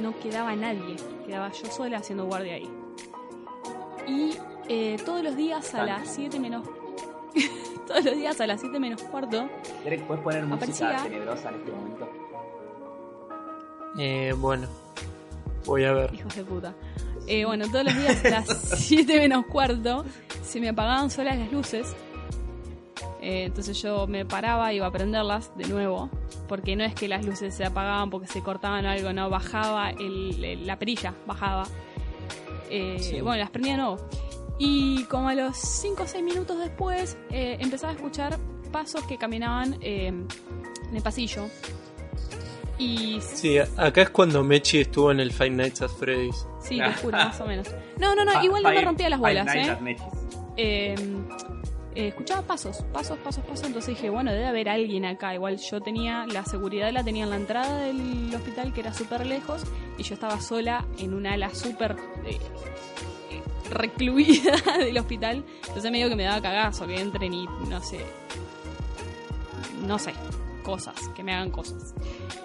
[0.00, 2.68] no quedaba nadie, quedaba yo sola haciendo guardia ahí.
[4.08, 4.36] Y
[4.68, 6.66] eh, todos los días a las 7 menos
[7.88, 9.48] todos los días a las 7 menos cuarto.
[10.06, 10.54] ¿puedes poner música
[10.90, 10.96] Aparecía.
[11.02, 12.08] tenebrosa en este momento?
[13.98, 14.68] Eh, bueno,
[15.64, 16.14] voy a ver.
[16.14, 16.74] Hijos de puta.
[17.26, 18.46] Eh, bueno, todos los días a las
[18.78, 20.04] 7 menos cuarto
[20.44, 21.94] se me apagaban solas las luces.
[23.20, 26.10] Eh, entonces yo me paraba, iba a prenderlas de nuevo.
[26.46, 29.90] Porque no es que las luces se apagaban porque se cortaban o algo, no, bajaba
[29.90, 31.64] el- el- la perilla, bajaba.
[32.70, 33.20] Eh, Sí.
[33.20, 33.96] Bueno, las prendía de nuevo.
[34.58, 38.38] Y como a los 5 o 6 minutos después eh, empezaba a escuchar
[38.72, 41.46] pasos que caminaban eh, en el pasillo.
[42.78, 46.46] Y Sí, acá es cuando Mechi estuvo en el Five Nights at Freddy's.
[46.60, 47.68] Sí, te juro, más o menos.
[47.98, 49.46] No, no, no, igual no me rompía las Five bolas,
[49.82, 50.14] Nights ¿eh?
[50.58, 50.94] Eh,
[51.94, 53.66] eh, Escuchaba pasos, pasos, pasos, pasos.
[53.66, 55.34] Entonces dije, bueno, debe haber alguien acá.
[55.34, 59.24] Igual yo tenía, la seguridad la tenía en la entrada del hospital, que era súper
[59.24, 59.64] lejos,
[59.96, 61.96] y yo estaba sola en una ala súper
[62.26, 62.38] eh,
[63.70, 65.44] recluida del hospital.
[65.66, 68.00] Entonces me digo que me daba cagazo que entren y, no sé,
[69.86, 70.12] no sé,
[70.62, 71.94] cosas, que me hagan cosas.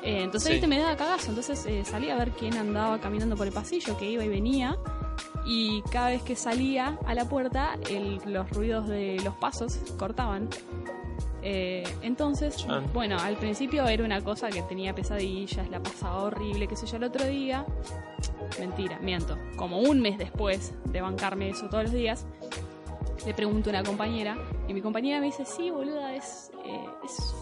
[0.04, 0.54] Eh, entonces, Sí.
[0.54, 1.30] viste, me daba cagazo.
[1.30, 4.78] Entonces eh, salí a ver quién andaba caminando por el pasillo, que iba y venía.
[5.46, 10.50] Y cada vez que salía a la puerta, el- los ruidos de los pasos cortaban.
[11.44, 12.86] Eh, entonces, Chan.
[12.94, 16.98] bueno, al principio era una cosa que tenía pesadillas, la pasaba horrible, qué sé yo,
[16.98, 17.66] el otro día.
[18.60, 19.38] Mentira, miento.
[19.56, 22.26] Como un mes después de bancarme eso todos los días,
[23.26, 24.38] le pregunto a una compañera
[24.68, 27.34] y mi compañera me dice, sí, boluda, es, eh, es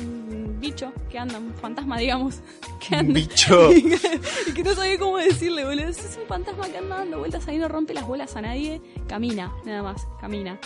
[0.00, 2.40] un bicho que anda, un fantasma, digamos,
[2.88, 3.12] que anda.
[3.12, 3.72] Bicho.
[4.46, 5.88] y que no sabía cómo decirle, boludo.
[5.88, 9.52] Es un fantasma que anda dando vueltas ahí, no rompe las bolas a nadie, camina,
[9.64, 10.58] nada más, camina.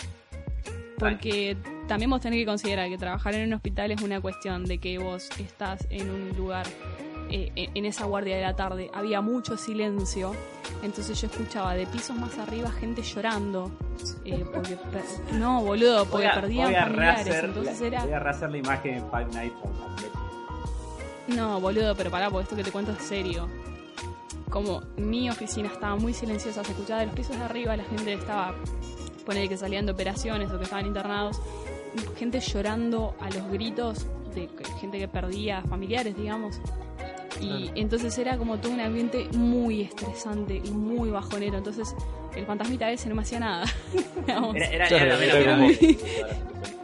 [0.97, 1.55] Porque
[1.87, 4.97] también vos tenés que considerar que trabajar en un hospital es una cuestión de que
[4.97, 6.65] vos estás en un lugar,
[7.29, 10.33] eh, en esa guardia de la tarde, había mucho silencio,
[10.83, 13.71] entonces yo escuchaba de pisos más arriba gente llorando.
[14.25, 14.77] eh, porque
[15.33, 17.25] no, boludo, Voy porque a, perdían voy a familiares.
[17.25, 18.03] rehacer Entonces la, era.
[18.03, 21.33] voy a rehacer la imagen en Five Nights at.
[21.35, 23.47] No, boludo, pero pará, porque esto que te cuento es serio.
[24.49, 28.13] Como mi oficina estaba muy silenciosa, se escuchaba de los pisos de arriba, la gente
[28.13, 28.55] estaba,
[29.25, 31.41] ponele que salían de operaciones o que estaban internados,
[32.17, 36.59] gente llorando a los gritos de gente que perdía familiares, digamos.
[37.41, 41.57] Y entonces era como todo un ambiente muy estresante y muy bajonero.
[41.57, 41.93] Entonces
[42.35, 43.65] el fantasmita ese no me hacía nada.
[44.27, 45.67] Era, era, era era como-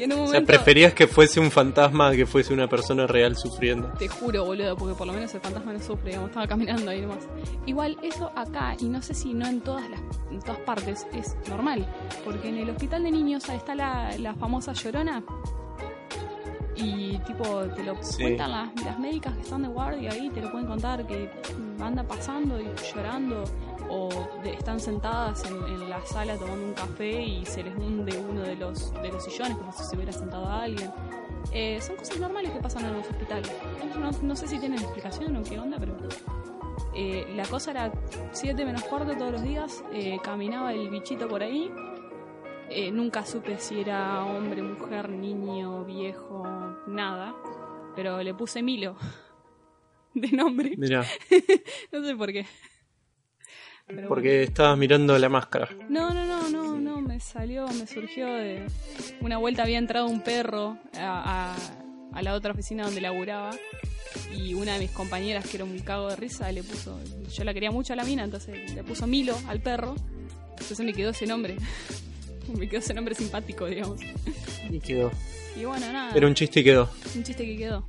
[0.00, 3.36] y en un O sea, preferías que fuese un fantasma que fuese una persona real
[3.36, 3.88] sufriendo.
[3.98, 7.00] Te juro, boludo, porque por lo menos el fantasma no sufre, digamos, estaba caminando ahí
[7.02, 7.28] nomás.
[7.66, 11.36] Igual eso acá, y no sé si no en todas las en todas partes, es
[11.48, 11.86] normal.
[12.24, 15.22] Porque en el hospital de niños está la, la famosa llorona.
[16.76, 17.44] Y tipo,
[17.76, 18.22] te lo Sí.
[18.22, 21.28] cuentan las, las médicas que están de guardia ahí, te lo pueden contar que
[21.80, 23.44] anda pasando y llorando.
[23.92, 24.08] O
[24.44, 28.42] de- están sentadas en, en la sala tomando un café y se les hunde uno
[28.42, 30.90] de los, de los sillones como si se hubiera sentado a alguien.
[31.52, 33.50] Eh, son cosas normales que pasan en los hospitales.
[33.98, 35.96] No, no sé si tienen explicación o qué onda, pero.
[36.94, 37.92] eh, la cosa era
[38.32, 39.82] 7 menos cuarto todos los días.
[39.92, 41.70] eh, caminaba el bichito por ahí.
[42.68, 46.44] eh, nunca supe si era hombre, mujer, niño, viejo,
[46.86, 47.34] nada.
[47.96, 48.94] Pero le puse Milo
[50.14, 50.74] de nombre.
[50.76, 51.04] Mira,
[51.92, 52.46] No sé por qué.
[53.94, 55.68] Pero porque estabas mirando la máscara.
[55.88, 58.66] No, no, no, no, no, me salió, me surgió de
[59.20, 63.50] una vuelta había entrado un perro a, a- a la otra oficina donde laburaba
[64.36, 66.98] y una de mis compañeras que era un cago de risa le puso,
[67.32, 69.94] yo la quería mucho a la mina, entonces le puso Milo al perro,
[70.50, 71.56] entonces me quedó ese nombre,
[72.58, 74.00] me quedó ese nombre simpático, digamos.
[74.68, 75.12] Y quedó.
[75.56, 76.90] Y bueno, nada, Era un chiste y quedó.
[77.14, 77.86] un chiste que quedó.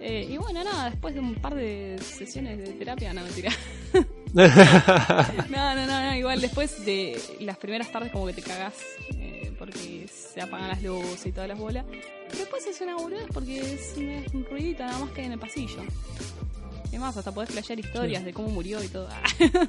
[0.00, 3.52] Eh, y bueno, nada, después de un par de sesiones de terapia, no, mentira.
[4.34, 4.46] No,
[5.74, 8.74] no, no, no, igual después de las primeras tardes como que te cagás
[9.14, 11.86] eh, porque se apagan las luces y todas las bolas.
[12.26, 15.38] Pero después es una boludez porque es, es un ruidito nada más que en el
[15.38, 15.82] pasillo.
[16.92, 19.08] Es más, hasta podés flashear historias de cómo murió y todo.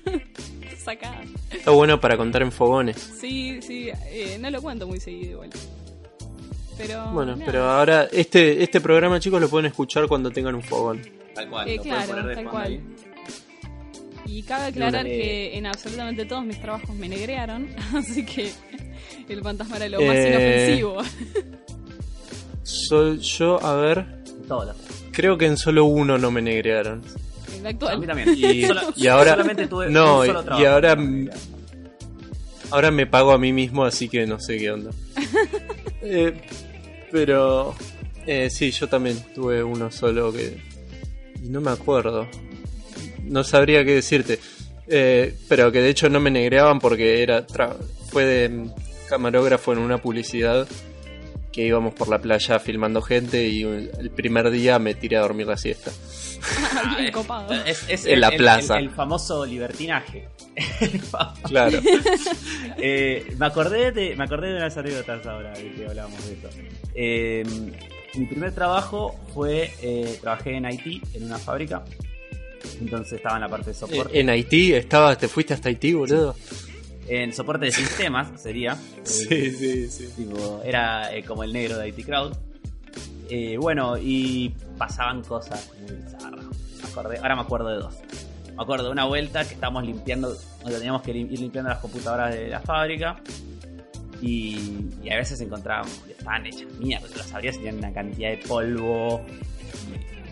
[0.77, 1.23] Sacada.
[1.51, 2.97] Está bueno para contar en fogones.
[3.19, 5.49] Sí, sí, eh, no lo cuento muy seguido igual.
[6.79, 7.11] Pero.
[7.11, 7.45] Bueno, nada.
[7.45, 11.01] pero ahora este este programa, chicos, lo pueden escuchar cuando tengan un fogón.
[11.35, 11.67] Tal cual.
[11.67, 12.65] Eh, lo puedes claro, poner de tal cual.
[12.67, 12.81] ahí.
[14.25, 18.51] Y cabe aclarar Eh, que en absolutamente todos mis trabajos me negrearon, así que
[19.27, 20.97] el fantasma era lo más Eh, inofensivo.
[22.63, 24.05] Soy yo, a ver,
[25.11, 27.01] creo que en solo uno no me negrearon.
[27.57, 27.99] El A actual.
[27.99, 28.29] mí también.
[28.37, 30.27] Y, Solo- y ahora solamente tuve no un
[30.61, 30.95] y, ahora
[32.71, 34.91] ahora me pago a mí mismo así que no sé qué onda
[36.01, 36.39] Eh,
[37.11, 37.75] pero
[38.25, 40.57] eh, sí yo también tuve uno solo que
[41.43, 42.27] y no me acuerdo
[43.23, 44.39] no sabría qué decirte
[44.91, 47.77] Eh, pero que de hecho no me negreaban porque era tra-
[48.09, 48.69] fue de
[49.07, 50.67] camarógrafo en una publicidad
[51.51, 55.45] que íbamos por la playa filmando gente y el primer día me tiré a dormir
[55.45, 55.91] la siesta.
[56.95, 57.53] Bien es- copado.
[57.65, 58.77] Es, es En el- la plaza.
[58.77, 60.27] El, el famoso libertinaje.
[61.47, 61.79] Claro.
[62.81, 66.49] Eh, me acordé de me acordé de unas anécdotas ahora de que hablábamos de esto.
[66.95, 67.43] Eh,
[68.15, 71.83] mi primer trabajo fue eh, trabajé en Haití en una fábrica.
[72.79, 74.17] Entonces estaba en la parte de soporte.
[74.19, 76.35] en Haití estabas, te fuiste hasta Haití, boludo.
[77.07, 78.77] En soporte de sistemas sería.
[79.03, 80.07] Sí, sí, sí.
[80.15, 82.33] Tipo, era eh, como el negro de IT Crowd.
[83.29, 85.97] Eh, bueno, y pasaban cosas muy
[86.91, 87.95] acordé- ahora me acuerdo de dos.
[88.55, 90.35] Me acuerdo de una vuelta que estábamos limpiando,
[90.65, 93.21] teníamos que ir limpiando las computadoras de la fábrica.
[94.21, 97.07] Y, y a veces encontrábamos, estaban hechas mierda.
[97.15, 99.21] Las abrías y tenían una cantidad de polvo,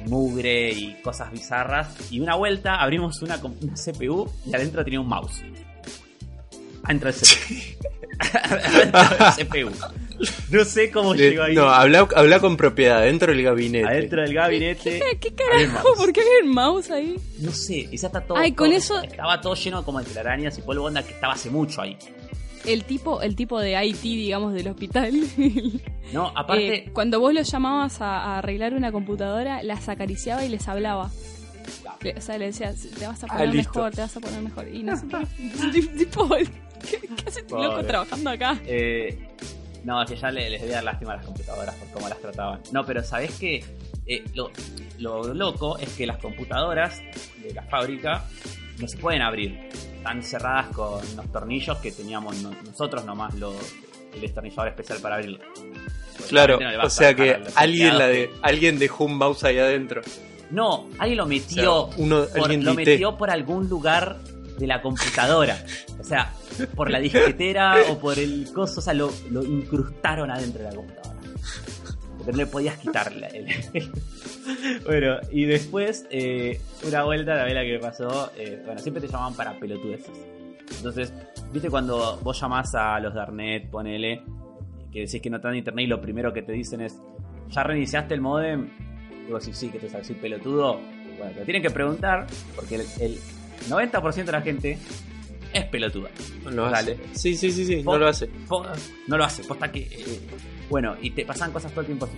[0.08, 1.96] mugre y cosas bizarras.
[2.12, 5.42] Y una vuelta abrimos una, una CPU y adentro tenía un mouse.
[6.84, 7.88] Adentro del CPU.
[8.34, 10.07] adentro del CPU.
[10.52, 11.56] No sé cómo Le- llegó ahí.
[11.56, 13.86] no, habla, habla con propiedad, dentro del gabinete.
[13.88, 15.02] adentro del gabinete.
[15.20, 15.94] ¿Qué un carajo?
[15.96, 17.16] ¿Por qué había el mouse ahí?
[17.40, 18.38] No sé, quizá está todo.
[18.38, 21.34] Ay, con todo- eso- Estaba todo lleno como de telarañas y polvo onda que estaba
[21.34, 21.98] hace mucho ahí.
[22.66, 25.14] El tipo, el tipo de IT, digamos, del hospital.
[26.14, 26.74] No, aparte.
[26.74, 31.12] Eh, cuando vos lo llamabas a, a arreglar una computadora, las acariciaba y les hablaba.
[32.02, 34.42] Le- o sea, le decía, te vas a Ah, poner mejor, te vas a poner
[34.42, 34.70] mejor.
[34.74, 35.82] Y no sé qué.
[35.98, 38.58] tipo, ¿qué, qué hace este loco trabajando acá?
[38.66, 39.20] eh,
[39.84, 42.20] no, es que ya le- les debía dar lástima a las computadoras por cómo las
[42.20, 42.62] trataban.
[42.72, 43.64] No, pero ¿sabés qué?
[44.06, 44.52] Eh, lo,
[45.00, 47.02] lo loco es que las computadoras
[47.44, 48.24] de la fábrica
[48.80, 49.70] no se pueden abrir.
[49.98, 53.56] Están cerradas con unos tornillos que teníamos no- nosotros nomás, los,
[54.14, 55.40] el destornillador especial para abrirlo.
[56.16, 59.18] Porque Claro, no o a sea que a los alguien, la de, alguien dejó un
[59.18, 60.02] mouse ahí adentro.
[60.50, 61.84] No, alguien lo metió.
[61.84, 64.18] O sea, uno- por- alguien lo metió por algún lugar
[64.58, 65.58] de la computadora.
[66.00, 66.34] O sea,
[66.76, 68.80] por la disquetera o por el coso.
[68.80, 69.12] O sea, lo,
[69.44, 71.16] incrustaron adentro de la computadora.
[72.18, 73.48] Porque no le podías quitar la- el-
[74.86, 78.32] Bueno, y después, eh, una vuelta, la vela que pasó.
[78.38, 80.12] eh, bueno, siempre te llamaban para pelotudeces.
[80.78, 81.14] Entonces,
[81.54, 84.22] viste cuando vos llamás a los Darnet, ponele,
[84.92, 86.98] que decís que no te dan internet y lo primero que te dicen es,
[87.50, 88.70] ¿ya reiniciaste el modem?
[89.30, 90.80] Vos decís, sí, que te soy pelotudo.
[91.18, 93.18] Bueno, te lo tienen que preguntar, porque el
[93.70, 94.78] 90% de la gente
[95.54, 96.10] es pelotuda.
[96.46, 96.94] No lo Dale.
[96.94, 97.20] hace.
[97.20, 98.30] Sí, sí, sí, sí, no lo hace.
[99.08, 99.80] No lo hace, posta que.
[99.82, 100.20] eh,
[100.70, 102.16] bueno, y te pasan cosas todo el tiempo así.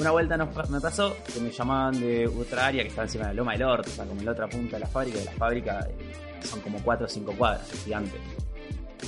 [0.00, 3.24] Una vuelta nos pa- me pasó que me llamaban de otra área que estaba encima
[3.28, 5.18] de la loma del orto, o sea, como en la otra punta de la fábrica.
[5.18, 8.16] De la fábrica eh, son como 4 o 5 cuadras, es gigante.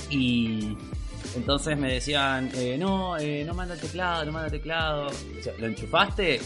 [0.09, 0.77] Y
[1.35, 5.07] entonces me decían: eh, No, eh, no manda teclado, no manda teclado.
[5.07, 6.39] O sea, ¿Lo enchufaste?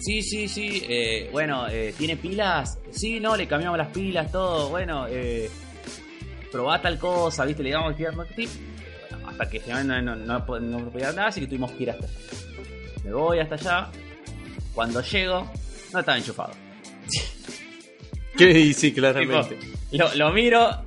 [0.00, 0.82] Sí, sí, sí.
[0.88, 2.78] eh, bueno, eh, ¿tiene pilas?
[2.90, 4.68] Sí, no, le cambiamos las pilas, todo.
[4.68, 5.50] Bueno, eh,
[6.52, 7.62] probá tal cosa, ¿viste?
[7.62, 8.50] Le digamos que tip.
[9.10, 12.04] Bueno, hasta que finalmente no, no, no, no nada, así que tuvimos que ir hasta
[12.04, 12.14] allá.
[13.04, 13.90] Me voy hasta allá.
[14.74, 15.50] Cuando llego,
[15.92, 16.52] no estaba enchufado.
[18.36, 19.58] Que sí, Tipo, claramente.
[19.92, 20.84] lo, lo miro,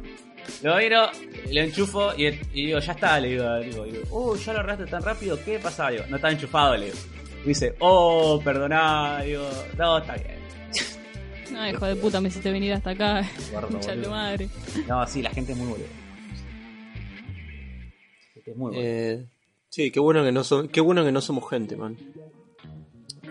[0.62, 1.10] lo miro,
[1.52, 4.86] lo enchufo y, y digo, ya está, le digo, digo, digo, uh, ya lo arreglaste
[4.86, 5.90] tan rápido, ¿qué pasa?
[5.90, 6.98] Digo, no estaba enchufado, le digo.
[7.46, 10.40] Dice, oh, perdoná, digo, no, está bien.
[11.52, 13.24] No, hijo de puta, me hiciste venir hasta acá.
[14.04, 14.48] Tu madre.
[14.88, 15.88] No, sí, la gente es muy boluda.
[18.28, 18.82] La gente Es muy boluda.
[18.86, 19.26] Eh,
[19.68, 21.98] sí, qué bueno que no somos, qué bueno que no somos gente, man.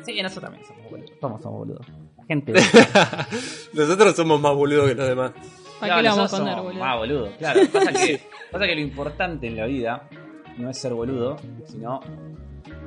[0.04, 1.10] Sí, nosotros también somos boludos.
[1.20, 1.86] Somos, somos boludos.
[2.16, 2.52] La gente.
[3.72, 5.32] Nosotros somos más boludos que los demás.
[5.78, 6.80] ¿Para qué lo vamos a boludo?
[6.80, 7.60] Más boludo, claro.
[7.72, 10.08] Pasa que, pasa que lo importante en la vida
[10.56, 11.36] no es ser boludo,
[11.66, 12.00] sino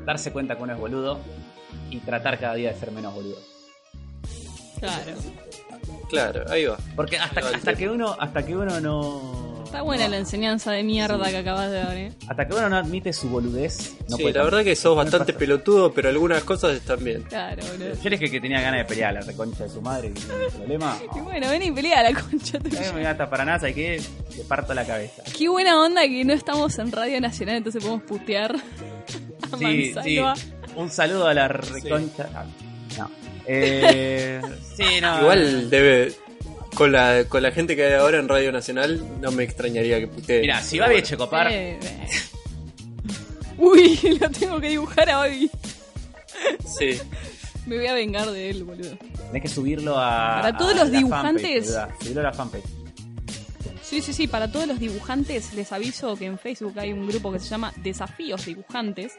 [0.05, 1.19] darse cuenta que uno es boludo
[1.89, 3.37] y tratar cada día de ser menos boludo.
[4.79, 5.13] Claro.
[6.09, 6.77] Claro, ahí va.
[6.95, 9.61] Porque hasta, el hasta que uno, hasta que uno no.
[9.63, 12.11] Está buena la enseñanza de mierda que acabas de dar, eh.
[12.27, 14.95] Hasta que uno no admite su boludez, no sí, puede la verdad que sos no
[14.97, 17.21] bastante pelotudo, pero algunas cosas están bien.
[17.23, 17.93] Claro, boludo.
[18.01, 20.33] Yo dije que tenía ganas de pelear a la reconcha de su madre y no
[20.35, 20.97] hay problema.
[21.15, 22.91] Y bueno, ven y pelea la concha No tuya.
[22.91, 24.01] me gasta para nada, ¿sabes qué?
[24.35, 25.23] Le parto la cabeza.
[25.37, 28.55] Qué buena onda que no estamos en Radio Nacional, entonces podemos putear
[29.59, 30.19] Sí, sí.
[30.75, 32.29] Un saludo a la reconcha.
[32.33, 32.45] Ah,
[32.97, 33.11] No.
[33.45, 34.41] Eh,
[34.77, 35.19] sí, no.
[35.21, 36.13] Igual debe.
[36.75, 40.07] Con la, con la gente que hay ahora en Radio Nacional, no me extrañaría que
[40.07, 40.39] putee.
[40.41, 42.07] Mira, si va a Checopar, Eh, eh.
[43.57, 45.51] Uy, lo tengo que dibujar a Babi.
[46.65, 46.97] Sí.
[47.67, 48.97] Me voy a vengar de él, boludo.
[49.27, 50.39] tenés que subirlo a.
[50.41, 51.73] Para todos a los la dibujantes.
[51.75, 52.63] fanpage, subirlo a la fanpage.
[53.91, 57.29] Sí, sí, sí, para todos los dibujantes les aviso que en Facebook hay un grupo
[57.29, 59.17] que se llama Desafíos Dibujantes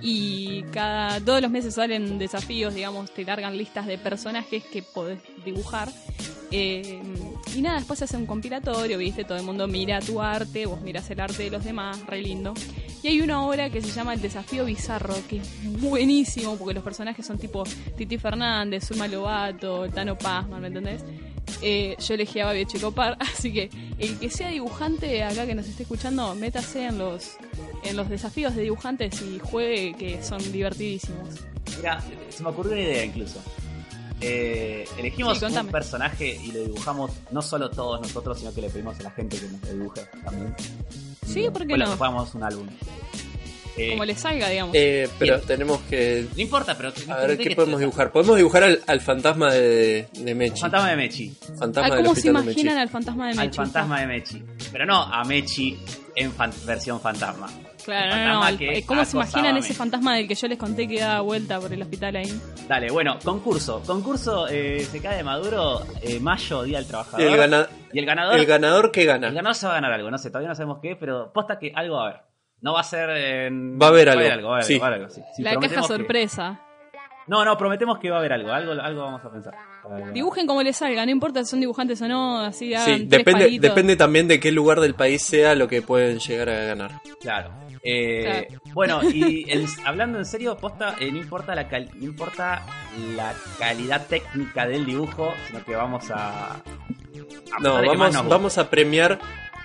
[0.00, 5.20] y cada todos los meses salen desafíos, digamos, te largan listas de personajes que podés
[5.44, 5.90] dibujar.
[6.50, 7.02] Eh,
[7.54, 10.80] y nada, después se hace un compilatorio, viste, todo el mundo mira tu arte, vos
[10.80, 12.54] mirás el arte de los demás, re lindo.
[13.02, 16.82] Y hay una obra que se llama El Desafío Bizarro, que es buenísimo, porque los
[16.82, 17.62] personajes son tipo
[17.98, 21.04] Titi Fernández, Zulma Lobato, Tano Pazman, ¿me entendés?
[21.62, 25.66] Eh, yo elegí a Babi Checopar, así que el que sea dibujante acá que nos
[25.66, 27.36] esté escuchando, métase en los,
[27.84, 31.28] en los desafíos de dibujantes y juegue que son divertidísimos.
[31.76, 33.42] Mira, se me ocurrió una idea incluso.
[34.20, 38.70] Eh, elegimos Sí, un personaje y lo dibujamos no solo todos nosotros, sino que le
[38.70, 40.54] pedimos a la gente que nos lo dibuje también.
[41.24, 42.24] Sí, ¿por qué no?
[42.34, 42.66] un álbum.
[43.78, 44.74] Eh, Como le salga, digamos.
[44.74, 45.46] Eh, pero Bien.
[45.46, 46.26] tenemos que.
[46.34, 46.92] No importa, pero.
[47.10, 48.10] A ver, ¿qué podemos dibujar?
[48.12, 50.60] Podemos dibujar al, al fantasma de, de Mechi.
[50.60, 51.34] Fantasma de Mechi.
[51.58, 53.56] Fantasma ¿Cómo se imaginan al fantasma de Al Mechi?
[53.56, 54.42] fantasma de Mechi.
[54.72, 55.78] Pero no a Mechi
[56.16, 57.48] en fan- versión fantasma.
[57.84, 60.34] Claro, El no, no, fantasma al- que eh, ¿Cómo se imaginan ese fantasma del que
[60.34, 62.40] yo les conté que daba vuelta por el hospital ahí?
[62.68, 63.82] Dale, bueno, concurso.
[63.86, 67.26] Concurso eh, se cae de Maduro, eh, mayo, Día del Y Trabajador.
[67.26, 68.38] el, gana- Y el ganador.
[68.38, 69.30] el ganador que el gana.
[69.30, 71.72] ganador se va a ganar algo, no sé, todavía no sabemos qué, pero posta que
[71.74, 72.20] algo va a haber.
[72.60, 73.08] No va a ser.
[73.10, 74.72] en- Va a haber Va algo, a haber algo, va a haber sí.
[74.74, 75.22] algo, va a haber algo, sí.
[75.36, 76.60] Sí, la caja que- sorpresa.
[77.28, 79.54] No, no, prometemos que va a haber algo, algo, algo vamos a pensar.
[80.14, 83.58] Dibujen como les salga, no importa si son dibujantes o no, así hagan Sí, depende,
[83.60, 86.90] depende también de qué lugar del país sea lo que pueden llegar a ganar.
[87.20, 87.50] Claro.
[87.82, 88.62] Eh, Claro.
[88.74, 89.46] Bueno, y
[89.84, 92.64] hablando en serio, posta, eh, no importa la cal- no importa
[93.14, 96.60] la calidad técnica del dibujo, sino que vamos a, a
[97.60, 99.18] No, vamos, vamos a premiar,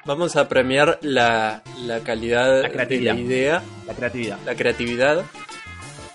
[0.05, 3.13] vamos a premiar la, la calidad La creatividad.
[3.15, 4.37] de la idea, la creatividad.
[4.45, 5.25] la creatividad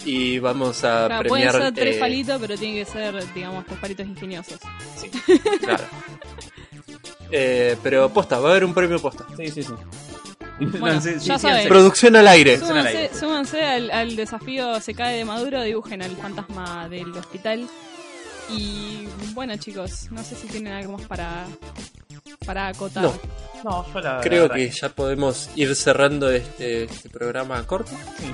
[0.04, 3.66] y vamos a Claro, pueden premiar ser tres eh, palitos, pero tienen que ser, digamos,
[3.66, 4.58] tres palitos ingeniosos.
[4.96, 5.10] Sí,
[5.60, 5.84] claro.
[7.30, 9.26] Eh, pero posta, va a haber un premio posta.
[9.36, 9.62] sí, sí.
[9.62, 9.72] sí.
[10.60, 11.68] Bueno, No, sí, sí, ya sí, saben.
[11.68, 12.58] Producción al aire.
[12.58, 13.08] Suena al aire.
[13.10, 17.68] Súmanse, súmanse al, al desafío Se cae de Maduro, dibujen al fantasma del hospital.
[18.50, 21.46] Y bueno, chicos, no sé si tienen algo más para,
[22.44, 23.02] para acotar.
[23.02, 23.14] No.
[23.64, 27.90] No, yo la Creo la que ya podemos ir cerrando este, este programa corto.
[28.18, 28.32] sí.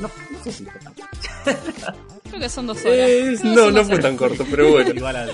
[0.00, 0.94] No, no sé si fue tan-
[2.28, 3.08] Creo que son dos horas.
[3.08, 4.90] Eh, no, no fue tan corto, pero bueno.
[4.94, 5.30] igual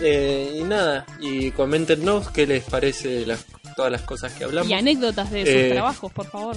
[0.00, 4.70] Eh, y nada, y coméntenos qué les parece las, todas las cosas que hablamos.
[4.70, 6.56] Y anécdotas de sus Eh, trabajos, por favor.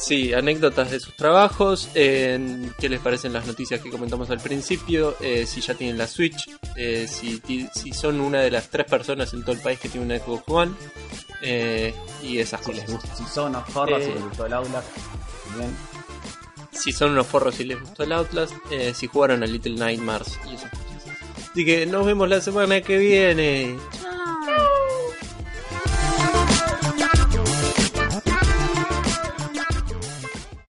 [0.00, 5.14] Sí, anécdotas de sus trabajos, en qué les parecen las noticias que comentamos al principio,
[5.20, 7.40] eh, si ya tienen la Switch, eh, si,
[7.74, 10.42] si son una de las tres personas en todo el país que tiene una Xbox
[10.48, 10.72] One,
[11.42, 13.02] eh, y esas si les cosas.
[13.02, 14.82] gustó, si son unos forros, Eh, si les gustó el aula.
[15.56, 15.76] Bien.
[16.72, 20.38] Si son unos forros y les gustó el Outlast, eh, si jugaron a Little Nightmares
[20.50, 21.50] y esas cosas.
[21.52, 23.76] Así que nos vemos la semana que viene.